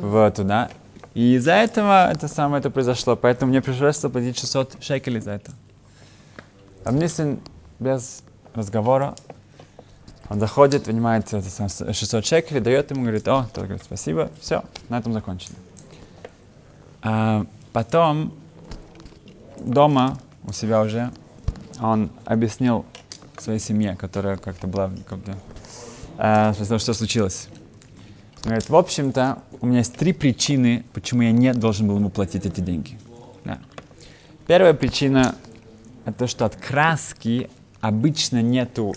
в 0.00 0.30
туда. 0.30 0.70
И 1.14 1.34
из-за 1.34 1.52
этого 1.52 2.10
это 2.10 2.28
самое 2.28 2.60
это 2.60 2.70
произошло. 2.70 3.16
Поэтому 3.16 3.50
мне 3.50 3.62
пришлось 3.62 3.98
заплатить 3.98 4.38
600 4.38 4.82
шекелей 4.82 5.20
за 5.20 5.32
это. 5.32 5.52
Обнесен 6.84 7.40
без 7.80 8.22
разговора. 8.54 9.14
Он 10.28 10.40
заходит, 10.40 10.86
вынимает 10.86 11.32
это 11.32 11.48
сам 11.48 11.68
600 11.68 12.24
шекелей, 12.24 12.60
дает 12.60 12.90
ему, 12.90 13.02
говорит, 13.02 13.26
о, 13.28 13.48
тот 13.54 13.64
говорит, 13.64 13.82
спасибо, 13.82 14.30
все, 14.40 14.62
на 14.88 14.98
этом 14.98 15.12
закончено. 15.12 15.56
А 17.02 17.46
потом 17.72 18.34
дома 19.58 20.18
у 20.44 20.52
себя 20.52 20.82
уже 20.82 21.10
он 21.80 22.10
объяснил 22.24 22.84
своей 23.38 23.58
семье, 23.58 23.96
которая 23.96 24.36
как-то 24.36 24.66
была, 24.66 24.90
как-то, 25.08 25.36
э, 26.18 26.78
что 26.78 26.92
случилось. 26.92 27.48
Он 28.44 28.50
говорит, 28.50 28.68
в 28.68 28.76
общем-то, 28.76 29.38
у 29.60 29.66
меня 29.66 29.78
есть 29.78 29.96
три 29.96 30.12
причины, 30.12 30.84
почему 30.92 31.22
я 31.22 31.32
не 31.32 31.52
должен 31.54 31.88
был 31.88 31.96
ему 31.96 32.10
платить 32.10 32.46
эти 32.46 32.60
деньги. 32.60 32.98
Да. 33.44 33.58
Первая 34.46 34.74
причина– 34.74 35.36
это 36.04 36.18
то, 36.18 36.26
что 36.26 36.44
от 36.44 36.56
краски 36.56 37.50
обычно 37.80 38.42
нету 38.42 38.94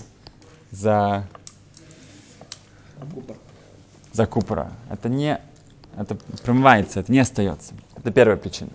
за, 0.71 1.27
за 4.13 4.25
купора. 4.25 4.71
Это 4.89 5.09
не, 5.09 5.39
это 5.97 6.17
промывается, 6.43 7.01
это 7.01 7.11
не 7.11 7.19
остается. 7.19 7.73
Это 7.97 8.11
первая 8.11 8.37
причина. 8.37 8.71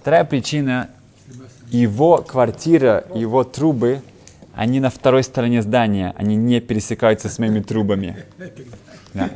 Вторая 0.00 0.24
причина– 0.24 0.90
его 1.70 2.18
квартира, 2.18 3.04
его 3.14 3.42
трубы, 3.42 4.02
они 4.54 4.78
на 4.78 4.90
второй 4.90 5.24
стороне 5.24 5.62
здания, 5.62 6.14
они 6.16 6.36
не 6.36 6.60
пересекаются 6.60 7.28
с 7.28 7.38
моими 7.38 7.60
трубами. 7.60 8.24
Да. 9.14 9.30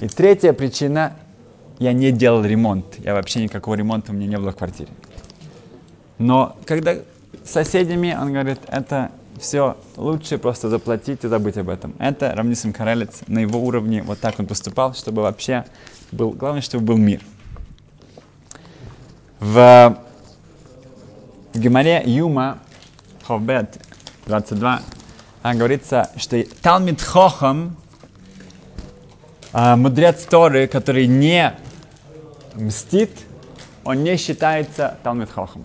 И 0.00 0.08
третья 0.08 0.52
причина– 0.52 1.16
я 1.78 1.92
не 1.92 2.10
делал 2.12 2.44
ремонт. 2.44 2.98
Я 2.98 3.14
вообще 3.14 3.42
никакого 3.42 3.74
ремонта 3.74 4.12
у 4.12 4.14
меня 4.14 4.26
не 4.26 4.38
было 4.38 4.52
в 4.52 4.56
квартире. 4.56 4.88
Но 6.18 6.56
когда 6.64 6.94
с 7.44 7.50
соседями, 7.50 8.16
он 8.18 8.32
говорит, 8.32 8.60
это 8.68 9.10
все 9.38 9.76
лучше 9.96 10.38
просто 10.38 10.68
заплатить 10.68 11.24
и 11.24 11.28
забыть 11.28 11.56
об 11.56 11.68
этом. 11.68 11.94
Это 11.98 12.34
Рамнисим 12.34 12.72
Карелец 12.72 13.20
на 13.26 13.40
его 13.40 13.60
уровне, 13.60 14.02
вот 14.02 14.20
так 14.20 14.38
он 14.38 14.46
поступал, 14.46 14.94
чтобы 14.94 15.22
вообще 15.22 15.64
был, 16.12 16.30
главное, 16.30 16.62
чтобы 16.62 16.84
был 16.84 16.96
мир. 16.96 17.20
В, 19.40 19.98
в 21.52 22.06
Юма, 22.06 22.58
Ховбет 23.26 23.78
22, 24.26 24.82
там 25.42 25.58
говорится, 25.58 26.10
что 26.16 26.42
Талмит 26.62 27.00
Хохам, 27.02 27.76
а, 29.52 29.76
мудрец 29.76 30.24
Торы, 30.24 30.66
который 30.66 31.06
не 31.06 31.54
мстит, 32.54 33.10
он 33.84 34.02
не 34.02 34.16
считается 34.16 34.98
Талмит 35.02 35.30
Хохам. 35.30 35.64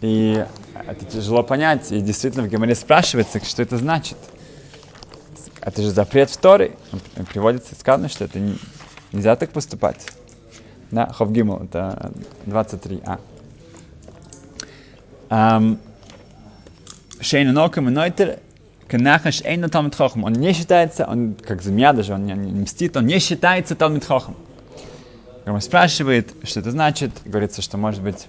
И 0.00 0.44
это 0.86 1.04
тяжело 1.04 1.42
понять, 1.42 1.90
и 1.90 2.00
действительно 2.00 2.44
в 2.44 2.48
Геморе 2.48 2.74
спрашивается, 2.74 3.44
что 3.44 3.62
это 3.62 3.76
значит. 3.76 4.16
Это 5.60 5.82
же 5.82 5.90
запрет 5.90 6.30
в 6.30 6.36
Торе. 6.36 6.76
Приводится, 7.30 7.74
сказано, 7.74 8.08
что 8.08 8.24
это 8.24 8.38
не, 8.38 8.56
нельзя 9.12 9.34
так 9.36 9.50
поступать. 9.50 10.06
Да, 10.90 11.06
Ховгимл, 11.08 11.64
это 11.64 12.12
23а. 12.46 13.20
Um, 15.28 15.78
Шейна 17.20 17.52
Нокам 17.52 17.88
и 17.88 17.90
Нойтер, 17.90 18.38
Канахаш 18.86 19.42
Эйна 19.42 19.68
Талмит 19.68 19.94
Хохам. 19.94 20.24
Он 20.24 20.32
не 20.32 20.52
считается, 20.52 21.04
он 21.04 21.34
как 21.34 21.60
змея 21.60 21.92
даже, 21.92 22.14
он 22.14 22.24
не, 22.24 22.32
не 22.32 22.62
мстит, 22.62 22.96
он 22.96 23.06
не 23.06 23.18
считается 23.18 23.74
Талмит 23.74 24.04
Хохам. 24.04 24.36
Он 25.44 25.60
спрашивает, 25.60 26.32
что 26.44 26.60
это 26.60 26.70
значит. 26.70 27.10
Говорится, 27.24 27.62
что 27.62 27.76
может 27.76 28.02
быть 28.02 28.26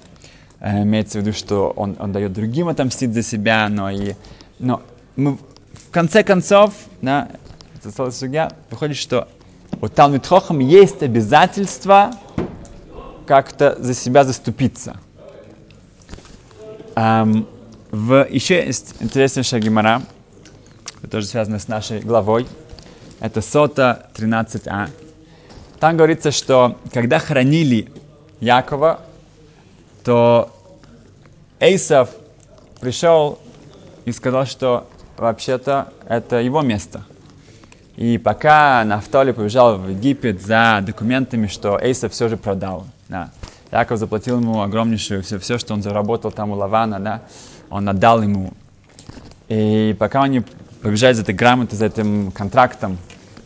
имеется 0.62 1.20
в 1.20 1.22
виду, 1.22 1.34
что 1.36 1.74
он, 1.75 1.96
он 2.00 2.12
дает 2.12 2.34
другим 2.34 2.68
отомстить 2.68 3.13
за 3.13 3.24
себя, 3.24 3.68
но 3.70 3.89
и 3.89 4.13
но 4.60 4.82
мы, 5.16 5.38
в 5.74 5.92
конце 5.92 6.24
концов, 6.24 6.74
да, 7.01 7.30
это 7.75 7.92
целая 7.92 8.12
судья, 8.12 8.51
выходит, 8.70 8.98
что 8.98 9.28
у 9.82 9.88
Талмит 9.88 10.28
Хохам 10.28 10.60
есть 10.60 11.01
обязательство 11.01 12.12
как-то 13.25 13.78
за 13.80 13.94
себя 13.94 14.25
заступиться. 14.25 14.98
Um, 16.96 17.48
в, 17.92 18.28
еще 18.30 18.66
есть 18.66 18.96
интереснейшая 19.00 19.62
гемора, 19.62 20.01
тоже 21.10 21.28
связана 21.28 21.60
с 21.60 21.68
нашей 21.68 22.01
главой. 22.01 22.46
Это 23.20 23.42
Сота 23.42 24.10
13а. 24.16 24.89
Там 25.80 25.96
говорится, 25.96 26.32
что 26.32 26.78
когда 26.94 27.20
хранили 27.20 27.89
Якова, 28.42 29.01
то 30.03 30.51
Эйсов 31.60 32.10
пришел 32.79 33.39
и 34.06 34.12
сказал, 34.12 34.46
что 34.46 34.88
вообще-то 35.18 35.91
это 36.08 36.38
его 36.38 36.62
место. 36.62 37.03
И 37.96 38.18
пока 38.18 38.84
Нафтоли 38.86 39.34
побежал 39.34 39.77
в 39.77 39.89
Египет 39.89 40.41
за 40.41 40.82
документами, 40.86 41.48
что 41.48 41.77
Эйсов 41.77 42.13
все 42.13 42.29
же 42.29 42.38
продал. 42.38 42.86
Да. 43.10 43.32
Яков 43.72 44.00
заплатил 44.00 44.39
ему 44.39 44.62
огромнейшую 44.62 45.22
все, 45.22 45.38
все, 45.38 45.58
что 45.58 45.74
он 45.74 45.84
заработал 45.84 46.32
там 46.32 46.51
у 46.51 46.56
Лавана, 46.56 47.00
да, 47.00 47.22
он 47.70 47.88
отдал 47.88 48.22
ему. 48.22 48.53
И 49.48 49.96
пока 50.00 50.24
они 50.24 50.44
побежали 50.82 51.13
за 51.13 51.22
этой 51.24 51.36
грамотой, 51.36 51.77
за 51.77 51.86
этим 51.86 52.32
контрактом 52.32 52.98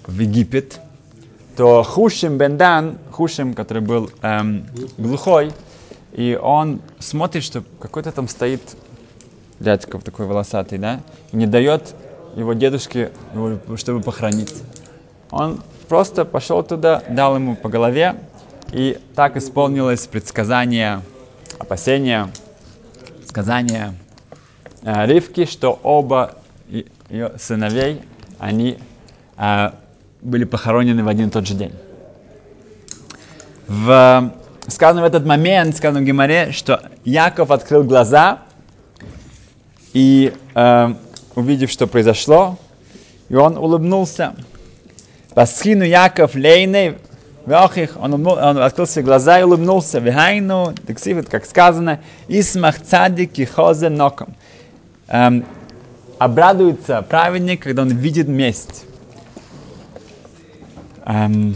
в 0.06 0.20
Египет, 0.20 0.80
то 1.58 1.84
Хушим 1.84 2.38
Бендан, 2.38 2.98
Хушим, 3.12 3.54
который 3.54 3.82
был 3.82 4.10
эм, 4.22 4.66
глухой, 4.98 5.52
и 6.14 6.38
он 6.42 6.82
смотрит, 7.00 7.44
что 7.44 7.64
какой-то 7.80 8.12
там 8.12 8.28
стоит 8.28 8.62
дядька 9.60 10.00
такой 10.00 10.28
волосатый, 10.28 10.78
да, 10.78 11.02
и 11.32 11.38
не 11.38 11.48
дает 11.48 11.96
его 12.36 12.54
дедушке, 12.54 13.12
чтобы 13.78 14.02
похоронить. 14.02 14.54
Он 15.32 15.62
просто 15.90 16.26
пошел 16.26 16.64
туда, 16.64 17.04
дал 17.10 17.36
ему 17.36 17.56
по 17.56 17.70
голове, 17.70 18.16
и 18.72 19.00
так 19.16 19.38
исполнилось 19.38 20.08
предсказание, 20.08 21.02
опасение, 21.60 22.30
сказание 23.28 23.94
э, 24.82 25.06
Ривки, 25.06 25.46
что 25.46 25.80
оба 25.84 26.36
ее 27.10 27.34
сыновей, 27.38 28.02
они 28.40 28.80
э, 29.38 29.72
были 30.22 30.44
похоронены 30.44 31.04
в 31.04 31.08
один 31.08 31.28
и 31.30 31.32
тот 31.32 31.48
же 31.48 31.54
день. 31.54 31.74
В, 33.68 34.34
сказано 34.68 35.02
в 35.02 35.06
этот 35.06 35.26
момент, 35.26 35.76
сказано 35.76 36.02
в 36.02 36.04
Геморе, 36.04 36.52
что 36.52 36.82
Яков 37.04 37.52
открыл 37.52 37.84
глаза 37.84 38.40
и, 39.94 40.34
э, 40.56 40.94
увидев, 41.36 41.72
что 41.72 41.88
произошло, 41.88 42.58
и 43.30 43.36
он 43.36 43.58
улыбнулся. 43.58 44.36
Пасхину 45.34 45.84
Яков 45.84 46.36
лейней 46.36 46.96
Вахих, 47.46 47.98
он, 48.00 48.26
он 48.26 48.58
открыл 48.60 48.88
свои 48.88 49.04
глаза 49.04 49.40
и 49.40 49.44
улыбнулся. 49.44 50.00
Вихайну, 50.00 50.74
тексив, 50.88 51.28
как 51.30 51.46
сказано, 51.46 52.00
Исмах 52.30 52.82
цадик 52.82 53.38
и 53.38 53.46
хозе 53.46 53.90
ноком. 53.90 54.36
Эм, 55.08 55.46
обрадуется 56.20 57.02
праведник, 57.02 57.64
когда 57.64 57.82
он 57.82 57.90
видит 57.90 58.30
месть. 58.30 58.86
Эм, 61.06 61.56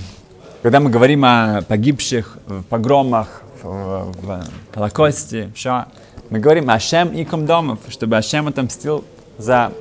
когда 0.62 0.80
мы 0.80 0.90
говорим 0.90 1.24
о 1.24 1.62
погибших 1.68 2.38
в 2.48 2.64
погромах, 2.64 3.44
в, 3.62 4.12
в 4.22 4.46
Холокосте, 4.74 5.52
что 5.56 5.88
мы 6.30 6.40
говорим 6.40 6.70
Ашем 6.70 7.14
и 7.14 7.24
домов, 7.26 7.80
чтобы 7.90 8.18
Ашем 8.18 8.48
отомстил 8.48 9.06
за, 9.38 9.72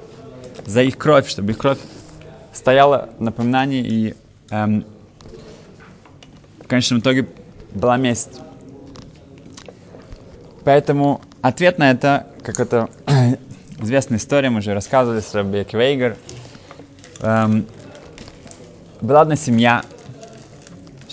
за 0.65 0.83
их 0.83 0.97
кровь, 0.97 1.29
чтобы 1.29 1.53
их 1.53 1.59
кровь 1.59 1.79
стояла 2.53 3.09
в 3.19 3.23
напоминании 3.23 3.83
и 3.85 4.15
эм, 4.51 4.85
в 6.63 6.69
конечном 6.69 7.01
итоге 7.01 7.27
была 7.73 7.97
месть. 7.97 8.41
Поэтому 10.65 11.21
ответ 11.43 11.79
на 11.79 11.91
это, 11.91 12.27
как 12.43 12.61
это 12.61 12.89
известная 13.81 14.19
история, 14.19 14.51
мы 14.51 14.59
уже 14.59 14.75
рассказывали 14.75 15.21
с 15.21 15.35
Раби 15.35 15.65
Квейгер. 15.65 16.17
Эм, 17.21 17.67
была 19.01 19.23
одна 19.23 19.37
семья, 19.37 19.83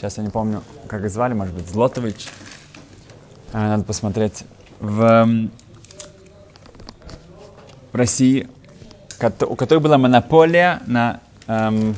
сейчас 0.04 0.18
я 0.18 0.24
не 0.26 0.30
помню, 0.30 0.62
как 0.90 1.06
их 1.06 1.10
звали, 1.10 1.34
может 1.34 1.54
быть, 1.54 1.66
Злотович. 1.66 2.28
Э, 3.54 3.70
надо 3.70 3.86
посмотреть. 3.86 4.44
В, 4.82 5.50
в 7.94 7.96
России, 7.96 8.50
у 9.48 9.56
которой 9.56 9.80
была 9.80 9.98
монополия 9.98 10.82
на 10.88 11.22
эм, 11.48 11.96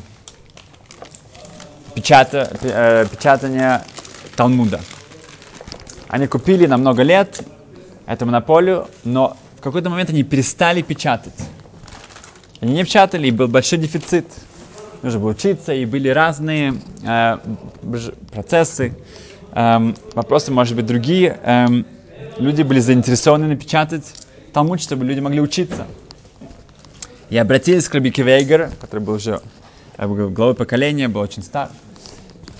печата, 1.95 2.55
э, 2.61 3.07
печатание 3.09 3.81
Талмуда. 4.35 4.81
Они 6.07 6.27
купили 6.27 6.67
на 6.67 6.77
много 6.77 7.01
лет 7.01 7.41
эту 8.05 8.27
монополию, 8.27 8.87
но 9.03 9.35
в 9.57 9.61
какой-то 9.61 9.89
момент 9.89 10.11
они 10.11 10.21
перестали 10.21 10.83
печатать. 10.83 11.33
Они 12.61 12.73
не 12.73 12.83
печатали, 12.83 13.29
и 13.29 13.31
был 13.31 13.47
большой 13.47 13.79
дефицит. 13.79 14.27
Нужно 15.05 15.19
было 15.19 15.29
учиться, 15.29 15.71
и 15.71 15.85
были 15.85 16.09
разные 16.09 16.73
э, 17.03 17.37
процессы. 18.31 18.91
Эм, 19.51 19.95
вопросы, 20.15 20.51
может 20.51 20.75
быть, 20.75 20.87
другие. 20.87 21.37
Эм, 21.43 21.85
люди 22.39 22.63
были 22.63 22.79
заинтересованы 22.79 23.45
напечатать 23.45 24.11
Талмуд, 24.51 24.81
чтобы 24.81 25.05
люди 25.05 25.19
могли 25.19 25.41
учиться. 25.41 25.85
И 27.29 27.37
обратились 27.37 27.87
к 27.87 27.93
Рабике 27.93 28.23
Вейгер, 28.23 28.71
который 28.81 29.01
был 29.01 29.13
уже 29.13 29.41
главой 29.99 30.55
поколения, 30.55 31.07
был 31.07 31.21
очень 31.21 31.43
стар. 31.43 31.69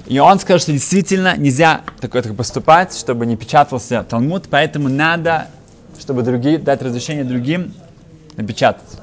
И 0.05 0.19
он 0.19 0.39
сказал, 0.39 0.59
что 0.59 0.71
действительно 0.71 1.35
нельзя 1.37 1.81
такое 1.99 2.21
так 2.21 2.35
поступать, 2.35 2.95
чтобы 2.95 3.25
не 3.25 3.37
печатался 3.37 4.05
Талмуд, 4.07 4.49
поэтому 4.51 4.87
надо, 4.87 5.47
чтобы 5.99 6.21
другие, 6.21 6.59
дать 6.59 6.83
разрешение 6.83 7.23
другим 7.23 7.73
напечатать. 8.37 8.99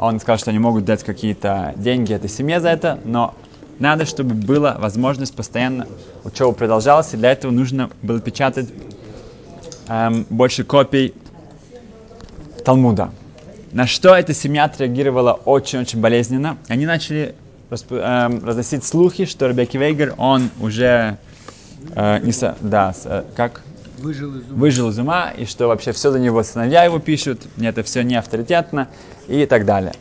Он 0.00 0.18
сказал, 0.18 0.38
что 0.38 0.48
они 0.48 0.58
могут 0.58 0.86
дать 0.86 1.04
какие-то 1.04 1.74
деньги 1.76 2.14
этой 2.14 2.30
семье 2.30 2.58
за 2.60 2.70
это, 2.70 2.98
но 3.04 3.34
надо, 3.78 4.06
чтобы 4.06 4.34
была 4.34 4.78
возможность 4.78 5.36
постоянно 5.36 5.86
учеба 6.24 6.52
продолжалась, 6.52 7.12
и 7.12 7.18
для 7.18 7.32
этого 7.32 7.50
нужно 7.52 7.90
было 8.00 8.18
печатать 8.18 8.70
эм, 9.88 10.26
больше 10.30 10.64
копий 10.64 11.12
Талмуда. 12.64 13.10
На 13.72 13.86
что 13.86 14.14
эта 14.14 14.32
семья 14.32 14.64
отреагировала 14.64 15.34
очень-очень 15.34 16.00
болезненно. 16.00 16.56
Они 16.68 16.86
начали 16.86 17.34
расп, 17.68 17.92
э, 17.92 18.40
разносить 18.42 18.84
слухи, 18.84 19.26
что 19.26 19.48
Ребекки 19.48 19.76
Вейгер, 19.76 20.14
он 20.16 20.48
уже 20.62 21.18
э, 21.94 22.20
не 22.20 22.32
со, 22.32 22.56
да, 22.62 22.94
с, 22.94 23.02
э, 23.04 23.24
как? 23.36 23.60
Выжил 24.00 24.34
из, 24.36 24.48
ума. 24.48 24.56
выжил 24.56 24.88
из 24.88 24.98
ума, 24.98 25.30
и 25.30 25.44
что 25.44 25.66
вообще 25.66 25.92
все 25.92 26.10
за 26.10 26.18
него 26.18 26.42
сыновья 26.42 26.84
его 26.84 26.98
пишут, 26.98 27.42
мне 27.56 27.68
это 27.68 27.82
все 27.82 28.02
не 28.02 28.16
авторитетно, 28.16 28.88
и 29.28 29.44
так 29.44 29.66
далее. 29.66 29.92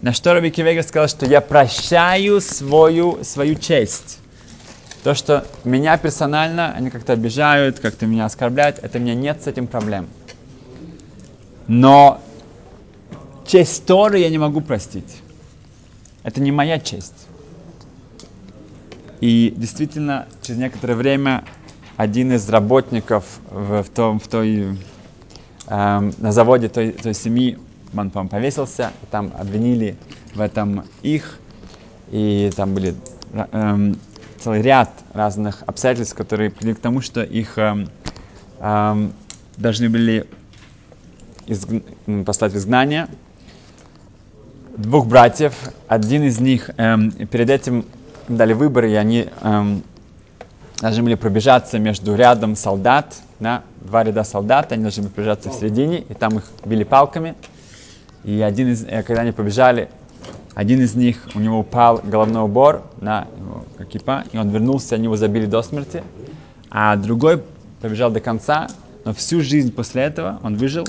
На 0.00 0.12
что 0.14 0.34
Ребекки 0.34 0.62
Вейгер 0.62 0.82
сказал, 0.82 1.08
что 1.08 1.26
я 1.26 1.40
прощаю 1.40 2.40
свою, 2.40 3.22
свою 3.22 3.54
честь. 3.54 4.18
То, 5.04 5.14
что 5.14 5.46
меня 5.64 5.98
персонально, 5.98 6.72
они 6.72 6.88
как-то 6.90 7.12
обижают, 7.12 7.78
как-то 7.78 8.06
меня 8.06 8.24
оскорбляют, 8.24 8.78
это 8.80 8.98
у 8.98 9.00
меня 9.02 9.14
нет 9.14 9.42
с 9.42 9.46
этим 9.46 9.66
проблем. 9.66 10.08
Но 11.68 12.20
честь 13.46 13.84
Торы 13.84 14.18
я 14.18 14.30
не 14.30 14.38
могу 14.38 14.60
простить. 14.62 15.20
Это 16.22 16.40
не 16.40 16.52
моя 16.52 16.78
честь. 16.78 17.26
И 19.20 19.52
действительно, 19.56 20.26
через 20.40 20.58
некоторое 20.58 20.94
время 20.94 21.44
один 21.96 22.32
из 22.32 22.48
работников 22.48 23.24
в, 23.50 23.82
в, 23.82 23.88
том, 23.90 24.18
в 24.18 24.28
той, 24.28 24.78
эм, 25.68 26.14
на 26.18 26.32
заводе 26.32 26.68
той, 26.68 26.92
той 26.92 27.14
семьи, 27.14 27.58
он, 27.96 28.10
по 28.10 28.24
повесился, 28.24 28.92
там 29.10 29.32
обвинили 29.38 29.96
в 30.34 30.40
этом 30.40 30.84
их, 31.02 31.38
и 32.10 32.50
там 32.56 32.74
были 32.74 32.94
эм, 33.52 33.98
целый 34.38 34.62
ряд 34.62 34.90
разных 35.12 35.62
обстоятельств, 35.66 36.16
которые 36.16 36.50
привели 36.50 36.74
к 36.74 36.80
тому, 36.80 37.00
что 37.00 37.22
их 37.22 37.58
эм, 37.58 37.88
эм, 38.60 39.12
должны 39.56 39.90
были 39.90 40.26
изг... 41.46 41.68
послать 42.24 42.52
в 42.52 42.56
изгнание. 42.56 43.08
Двух 44.76 45.06
братьев, 45.06 45.54
один 45.86 46.22
из 46.22 46.40
них 46.40 46.70
эм, 46.78 47.10
перед 47.12 47.50
этим 47.50 47.84
дали 48.28 48.54
выбор, 48.54 48.86
и 48.86 48.94
они 48.94 49.28
эм, 49.42 49.82
должны 50.82 51.04
были 51.04 51.14
пробежаться 51.14 51.78
между 51.78 52.16
рядом 52.16 52.56
солдат, 52.56 53.14
да, 53.38 53.62
два 53.80 54.02
ряда 54.02 54.24
солдат, 54.24 54.72
они 54.72 54.82
должны 54.82 55.04
были 55.04 55.12
пробежаться 55.12 55.48
в 55.48 55.54
середине, 55.54 56.00
и 56.00 56.12
там 56.12 56.38
их 56.38 56.44
били 56.64 56.82
палками. 56.82 57.36
И 58.24 58.40
один 58.40 58.68
из, 58.68 58.84
э, 58.84 59.04
когда 59.04 59.22
они 59.22 59.30
побежали, 59.30 59.88
один 60.54 60.80
из 60.80 60.94
них, 60.96 61.28
у 61.36 61.40
него 61.40 61.60
упал 61.60 62.00
головной 62.02 62.42
убор 62.42 62.82
на 63.00 63.28
его 63.38 63.64
кипа, 63.84 64.24
и 64.32 64.38
он 64.38 64.50
вернулся, 64.50 64.96
они 64.96 65.04
его 65.04 65.16
забили 65.16 65.46
до 65.46 65.62
смерти. 65.62 66.02
А 66.68 66.96
другой 66.96 67.42
побежал 67.80 68.10
до 68.10 68.20
конца, 68.20 68.66
но 69.04 69.14
всю 69.14 69.40
жизнь 69.40 69.72
после 69.72 70.02
этого 70.02 70.40
он 70.42 70.56
выжил. 70.56 70.84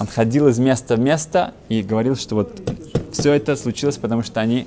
Он 0.00 0.08
ходил 0.08 0.48
из 0.48 0.58
места 0.58 0.96
в 0.96 1.00
место 1.00 1.54
и 1.68 1.82
говорил, 1.82 2.16
что 2.16 2.34
вот 2.34 2.60
все 3.12 3.32
это 3.32 3.54
случилось, 3.54 3.96
потому 3.96 4.22
что 4.22 4.40
они, 4.40 4.66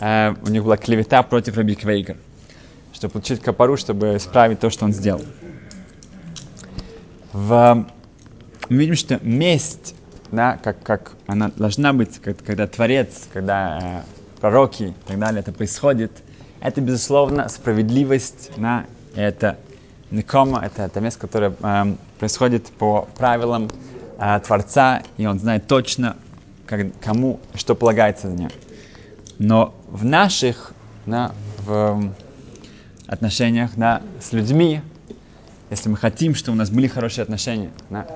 э, 0.00 0.34
у 0.42 0.48
них 0.48 0.64
была 0.64 0.78
клевета 0.78 1.22
против 1.22 1.58
Раби 1.58 1.74
Квейгер, 1.74 2.16
чтобы 2.96 3.12
получить 3.12 3.42
капару, 3.42 3.76
чтобы 3.76 4.16
исправить 4.16 4.58
то, 4.58 4.70
что 4.70 4.86
он 4.86 4.92
сделал. 4.92 5.22
В, 7.32 7.86
мы 8.70 8.76
видим, 8.76 8.94
что 8.94 9.20
месть 9.22 9.94
да, 10.32 10.58
как, 10.62 10.82
как 10.82 11.12
она 11.26 11.52
должна 11.56 11.92
быть, 11.92 12.18
как, 12.18 12.42
когда 12.42 12.66
Творец, 12.66 13.28
когда 13.32 13.78
э, 13.82 14.40
пророки 14.40 14.82
и 14.84 15.08
так 15.08 15.18
далее, 15.18 15.40
это 15.40 15.52
происходит, 15.52 16.10
это, 16.60 16.80
безусловно, 16.80 17.48
справедливость, 17.48 18.50
да, 18.56 18.86
это 19.14 19.58
Никома, 20.10 20.64
это, 20.64 20.82
это 20.82 21.00
место, 21.00 21.20
которое 21.20 21.54
э, 21.60 21.96
происходит 22.18 22.66
по 22.66 23.08
правилам 23.16 23.70
э, 24.18 24.40
Творца, 24.40 25.02
и 25.18 25.26
он 25.26 25.38
знает 25.38 25.66
точно, 25.66 26.16
как, 26.64 26.86
кому 27.00 27.40
что 27.54 27.74
полагается 27.74 28.28
за 28.28 28.34
ним. 28.34 28.50
Но 29.38 29.74
в 29.88 30.04
наших 30.04 30.72
да, 31.04 31.32
в 31.58 32.10
отношениях 33.06 33.70
да, 33.76 34.02
с 34.20 34.32
людьми, 34.32 34.80
если 35.70 35.88
мы 35.88 35.96
хотим, 35.96 36.34
чтобы 36.34 36.56
у 36.56 36.58
нас 36.58 36.70
были 36.70 36.86
хорошие 36.86 37.22
отношения, 37.22 37.70
да, 37.90 38.06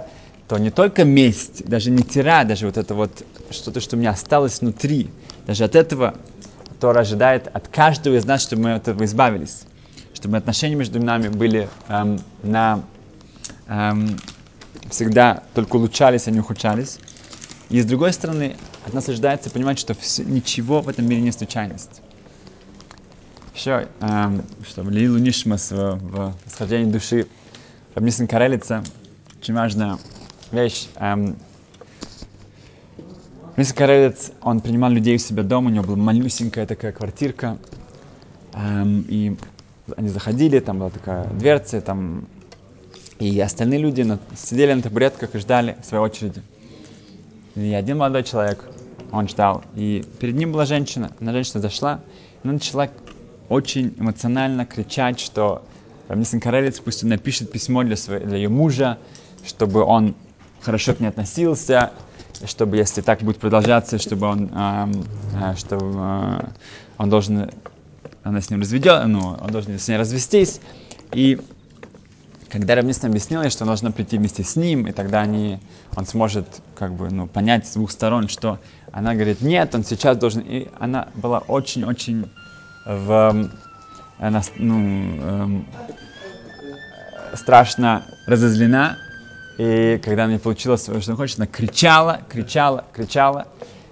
то 0.49 0.59
не 0.59 0.71
только 0.71 1.05
месть, 1.05 1.65
даже 1.67 1.91
не 1.91 2.03
тира, 2.03 2.45
даже 2.45 2.67
вот 2.67 2.77
это 2.77 2.95
вот 2.95 3.25
что-то, 3.51 3.81
что 3.81 3.97
у 3.97 3.99
меня 3.99 4.11
осталось 4.11 4.61
внутри, 4.61 5.11
даже 5.47 5.65
от 5.65 5.75
этого 5.75 6.15
Тора 6.81 7.01
ожидает 7.01 7.49
от 7.53 7.69
каждого 7.69 8.17
из 8.17 8.25
нас, 8.25 8.43
чтобы 8.43 8.63
мы 8.63 8.75
от 8.75 8.89
этого 8.89 9.05
избавились, 9.05 9.63
чтобы 10.15 10.37
отношения 10.37 10.75
между 10.75 11.01
нами 11.01 11.29
были 11.29 11.69
эм, 11.89 12.21
на 12.43 12.83
эм, 13.69 14.21
всегда 14.91 15.43
только 15.55 15.77
улучшались, 15.77 16.27
а 16.27 16.31
не 16.31 16.41
ухудшались. 16.41 16.99
И 17.69 17.81
с 17.81 17.85
другой 17.85 18.13
стороны, 18.13 18.57
от 18.85 18.95
нас 18.95 19.09
ожидается 19.09 19.51
понимать, 19.51 19.79
что 19.79 19.95
все, 19.95 20.25
ничего 20.25 20.81
в 20.81 20.89
этом 20.89 21.07
мире 21.07 21.21
не 21.21 21.33
случайность. 21.33 22.00
Еще, 23.55 23.89
эм, 24.01 24.45
чтобы 24.67 24.93
Лилу 24.93 25.19
Нишмас 25.19 25.71
в, 25.71 25.97
в 25.97 26.35
восхождении 26.47 26.91
души 26.91 27.27
Рабнисен 27.95 28.27
Карелица, 28.29 28.85
очень 29.41 29.55
важно 29.55 29.99
вещь. 30.53 30.89
Эм, 30.97 31.37
Карелец, 33.77 34.31
он 34.41 34.61
принимал 34.61 34.91
людей 34.91 35.17
у 35.17 35.19
себя 35.19 35.43
дома, 35.43 35.69
у 35.69 35.73
него 35.73 35.85
была 35.85 35.97
малюсенькая 35.97 36.67
такая 36.67 36.93
квартирка. 36.93 37.59
Эм, 38.55 39.05
и 39.09 39.37
они 39.97 40.09
заходили, 40.09 40.61
там 40.61 40.79
была 40.79 40.91
такая 40.91 41.27
дверца, 41.31 41.81
там, 41.81 42.27
и 43.19 43.39
остальные 43.41 43.81
люди 43.81 44.03
на, 44.03 44.19
сидели 44.37 44.73
на 44.73 44.83
табуретках 44.83 45.35
и 45.35 45.39
ждали 45.39 45.77
своей 45.83 46.03
очереди. 46.03 46.41
И 47.57 47.75
один 47.75 47.99
молодой 47.99 48.23
человек, 48.23 48.65
он 49.13 49.29
ждал, 49.29 49.65
и 49.75 50.05
перед 50.21 50.37
ним 50.37 50.53
была 50.53 50.65
женщина. 50.65 51.11
Она 51.21 51.33
женщина 51.33 51.61
зашла, 51.61 52.01
она 52.45 52.55
начала 52.55 52.89
очень 53.51 53.95
эмоционально 53.99 54.65
кричать, 54.65 55.21
что 55.21 55.63
Равнисин 56.09 56.41
Карелец 56.41 56.79
пусть 56.79 57.03
он 57.03 57.11
напишет 57.11 57.51
письмо 57.53 57.83
для, 57.83 57.97
своего, 57.97 58.25
для 58.25 58.37
ее 58.37 58.49
мужа, 58.49 58.97
чтобы 59.45 59.83
он 59.83 60.15
хорошо 60.63 60.95
к 60.95 61.01
ней 61.01 61.09
относился, 61.09 61.91
чтобы, 62.47 62.77
если 62.77 63.01
так 63.01 63.21
будет 63.23 63.39
продолжаться, 63.39 63.99
чтобы 63.99 64.29
он, 64.29 64.51
э, 64.55 64.93
э, 65.35 65.57
чтобы, 65.57 65.93
э, 65.97 66.49
он 66.97 67.11
должен, 67.11 67.51
она 68.23 68.41
с 68.41 68.51
ним 68.51 68.61
разведет, 68.61 69.07
ну, 69.07 69.37
он 69.41 69.51
должен 69.51 69.77
с 69.79 69.89
ней 69.89 69.97
развестись. 69.97 70.61
И 71.13 71.41
когда 72.51 72.77
Равнисна 72.77 73.09
объяснила, 73.09 73.51
что 73.51 73.65
нужно 73.65 73.91
прийти 73.91 74.17
вместе 74.17 74.45
с 74.45 74.55
ним, 74.55 74.87
и 74.87 74.93
тогда 74.93 75.23
они, 75.23 75.59
он 75.97 76.07
сможет 76.07 76.47
как 76.77 76.93
бы, 76.95 77.11
ну, 77.11 77.27
понять 77.27 77.67
с 77.67 77.75
двух 77.75 77.91
сторон, 77.91 78.29
что 78.29 78.61
она 78.93 79.15
говорит, 79.15 79.41
нет, 79.41 79.75
он 79.75 79.83
сейчас 79.83 80.17
должен... 80.19 80.43
И 80.43 80.69
она 80.79 81.09
была 81.17 81.39
очень-очень 81.41 82.31
в... 82.85 83.51
Ну, 84.59 85.65
страшно 87.35 88.05
разозлена, 88.27 88.99
и 89.59 90.01
когда 90.03 90.27
не 90.27 90.39
получила 90.39 90.77
что 90.77 90.93
она 90.95 91.17
хочет, 91.17 91.39
она 91.39 91.47
кричала, 91.47 92.21
кричала, 92.29 92.85
кричала. 92.93 93.47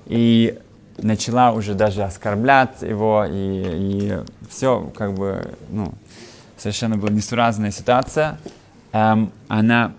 И 0.06 0.58
начала 0.96 1.52
уже 1.52 1.74
даже 1.74 2.02
оскорблять 2.02 2.82
его. 2.82 3.24
И, 3.28 3.32
и 3.32 4.18
все 4.48 4.90
как 4.96 5.14
бы, 5.14 5.54
ну, 5.68 5.92
совершенно 6.56 6.96
была 6.96 7.10
несуразная 7.10 7.70
ситуация. 7.70 8.38
Эм, 8.92 9.30
она 9.48 9.92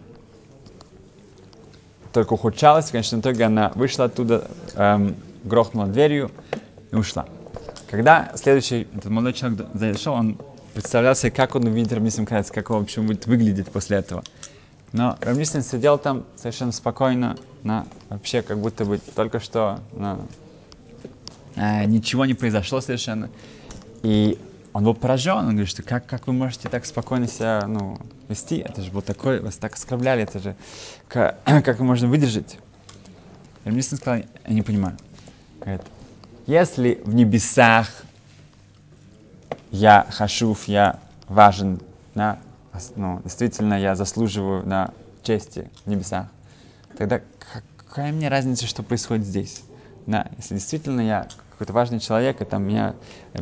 только 2.11 2.33
ухудшалась. 2.33 2.85
В 2.85 2.91
конечном 2.91 3.21
итоге 3.21 3.45
она 3.45 3.71
вышла 3.75 4.05
оттуда, 4.05 4.47
эм, 4.75 5.15
грохнула 5.43 5.87
дверью 5.87 6.31
и 6.91 6.95
ушла. 6.95 7.27
Когда 7.89 8.31
следующий 8.35 8.87
этот 8.93 9.05
молодой 9.05 9.33
человек 9.33 9.67
зашел, 9.73 10.13
он 10.13 10.37
представлял 10.75 11.15
себе, 11.15 11.31
как 11.31 11.55
он 11.55 11.65
увидит 11.65 11.91
Рамисим 11.91 12.27
Кайц, 12.27 12.51
как 12.51 12.69
он 12.69 12.81
вообще 12.81 13.01
будет 13.01 13.25
выглядеть 13.25 13.67
после 13.71 13.97
этого. 13.97 14.23
Но 14.91 15.17
Рамнистин 15.21 15.63
сидел 15.63 15.97
там 15.97 16.25
совершенно 16.35 16.71
спокойно, 16.71 17.35
на, 17.63 17.87
вообще 18.09 18.43
как 18.43 18.59
будто 18.59 18.85
бы 18.85 18.99
только 19.15 19.39
что 19.39 19.79
на, 19.93 20.19
э, 21.55 21.85
ничего 21.85 22.25
не 22.25 22.35
произошло 22.35 22.79
совершенно. 22.79 23.29
И 24.03 24.37
он 24.73 24.83
был 24.83 24.93
поражен, 24.93 25.37
он 25.37 25.49
говорит, 25.49 25.69
что 25.69 25.81
как, 25.81 26.05
как 26.05 26.27
вы 26.27 26.33
можете 26.33 26.69
так 26.69 26.85
спокойно 26.85 27.27
себя 27.27 27.65
ну, 27.67 27.97
вести? 28.27 28.57
Это 28.57 28.83
же 28.83 28.91
был 28.91 29.01
такой, 29.01 29.39
вас 29.39 29.57
так 29.57 29.73
оскорбляли, 29.73 30.23
это 30.23 30.37
же 30.37 30.55
как, 31.07 31.43
как 31.43 31.79
можно 31.79 32.07
выдержать? 32.07 32.59
Рамнистин 33.65 33.97
сказал, 33.97 34.21
я 34.47 34.53
не 34.53 34.61
понимаю. 34.61 34.95
Говорит, 35.59 35.81
если 36.49 36.99
в 37.05 37.13
небесах 37.13 37.87
я 39.69 40.07
хашуф, 40.09 40.67
я 40.67 40.99
важен, 41.27 41.79
да, 42.15 42.39
ну, 42.95 43.21
действительно 43.23 43.79
я 43.79 43.93
заслуживаю 43.93 44.65
на 44.65 44.91
чести 45.21 45.69
в 45.85 45.89
небесах, 45.89 46.25
тогда 46.97 47.21
какая 47.77 48.11
мне 48.11 48.29
разница, 48.29 48.65
что 48.65 48.81
происходит 48.81 49.27
здесь? 49.27 49.61
Да, 50.07 50.25
если 50.37 50.55
действительно 50.55 51.01
я 51.01 51.27
какой-то 51.51 51.71
важный 51.71 51.99
человек, 51.99 52.41
и 52.41 52.45
там 52.45 52.63
у 52.63 52.65
меня 52.65 52.95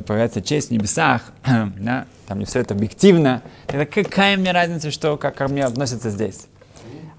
появляется 0.05 0.41
честь 0.41 0.67
в 0.67 0.71
небесах, 0.71 1.31
да, 1.45 2.07
там 2.27 2.39
не 2.39 2.45
все 2.45 2.59
это 2.59 2.73
объективно, 2.73 3.41
тогда 3.67 3.85
какая 3.85 4.35
мне 4.35 4.51
разница, 4.51 4.91
что, 4.91 5.15
как 5.15 5.35
ко 5.35 5.47
мне 5.47 5.63
относятся 5.63 6.09
здесь? 6.09 6.47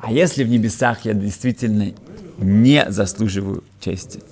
А 0.00 0.12
если 0.12 0.44
в 0.44 0.50
небесах 0.50 1.06
я 1.06 1.14
действительно 1.14 1.94
не 2.36 2.90
заслуживаю 2.90 3.64
чести, 3.80 4.22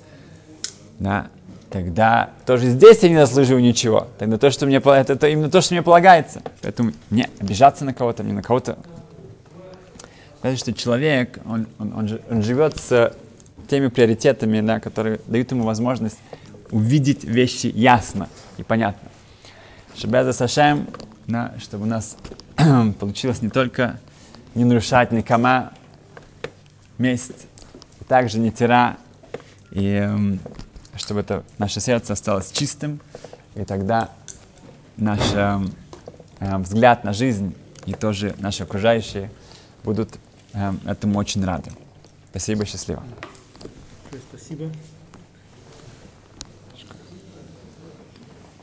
да, 0.99 1.31
тогда 1.77 2.31
тоже 2.47 2.69
здесь 2.71 3.03
я 3.03 3.09
не 3.09 3.17
заслуживаю 3.17 3.61
ничего. 3.61 4.07
Тогда 4.17 4.39
то, 4.39 4.49
что 4.49 4.65
мне, 4.65 4.77
это, 4.77 5.13
это 5.13 5.27
именно 5.27 5.51
то, 5.51 5.61
что 5.61 5.75
мне 5.75 5.83
полагается. 5.83 6.41
Поэтому 6.63 6.91
не 7.11 7.29
обижаться 7.39 7.85
на 7.85 7.93
кого-то, 7.93 8.23
не 8.23 8.33
на 8.33 8.41
кого-то. 8.41 8.79
Потому 10.37 10.57
что 10.57 10.73
человек, 10.73 11.39
он, 11.45 11.67
он, 11.77 11.93
он, 11.93 12.19
он 12.31 12.41
живет 12.41 12.77
с 12.77 13.13
теми 13.69 13.89
приоритетами, 13.89 14.59
да, 14.61 14.79
которые 14.79 15.19
дают 15.27 15.51
ему 15.51 15.65
возможность 15.65 16.17
увидеть 16.71 17.23
вещи 17.23 17.67
ясно 17.67 18.27
и 18.57 18.63
понятно. 18.63 19.09
Шабяза 19.95 20.33
Сашем, 20.33 20.87
да, 21.27 21.53
чтобы 21.59 21.83
у 21.83 21.87
нас 21.87 22.17
получилось 22.99 23.43
не 23.43 23.49
только 23.49 23.99
не 24.55 24.65
нарушать 24.65 25.11
никома 25.11 25.73
месть, 26.97 27.45
также 28.07 28.39
не 28.39 28.51
тира 28.51 28.97
и 29.69 29.85
эм, 29.89 30.39
чтобы 30.97 31.21
это 31.21 31.43
наше 31.57 31.79
сердце 31.79 32.13
осталось 32.13 32.51
чистым, 32.51 32.99
и 33.55 33.63
тогда 33.63 34.09
наш 34.97 35.19
э, 35.33 35.59
э, 36.39 36.57
взгляд 36.57 37.03
на 37.03 37.13
жизнь 37.13 37.55
и 37.85 37.93
тоже 37.93 38.35
наши 38.39 38.63
окружающие 38.63 39.29
будут 39.83 40.17
э, 40.53 40.73
этому 40.85 41.19
очень 41.19 41.43
рады. 41.45 41.71
Спасибо, 42.31 42.65
счастливо. 42.65 43.03
Спасибо. 44.29 44.71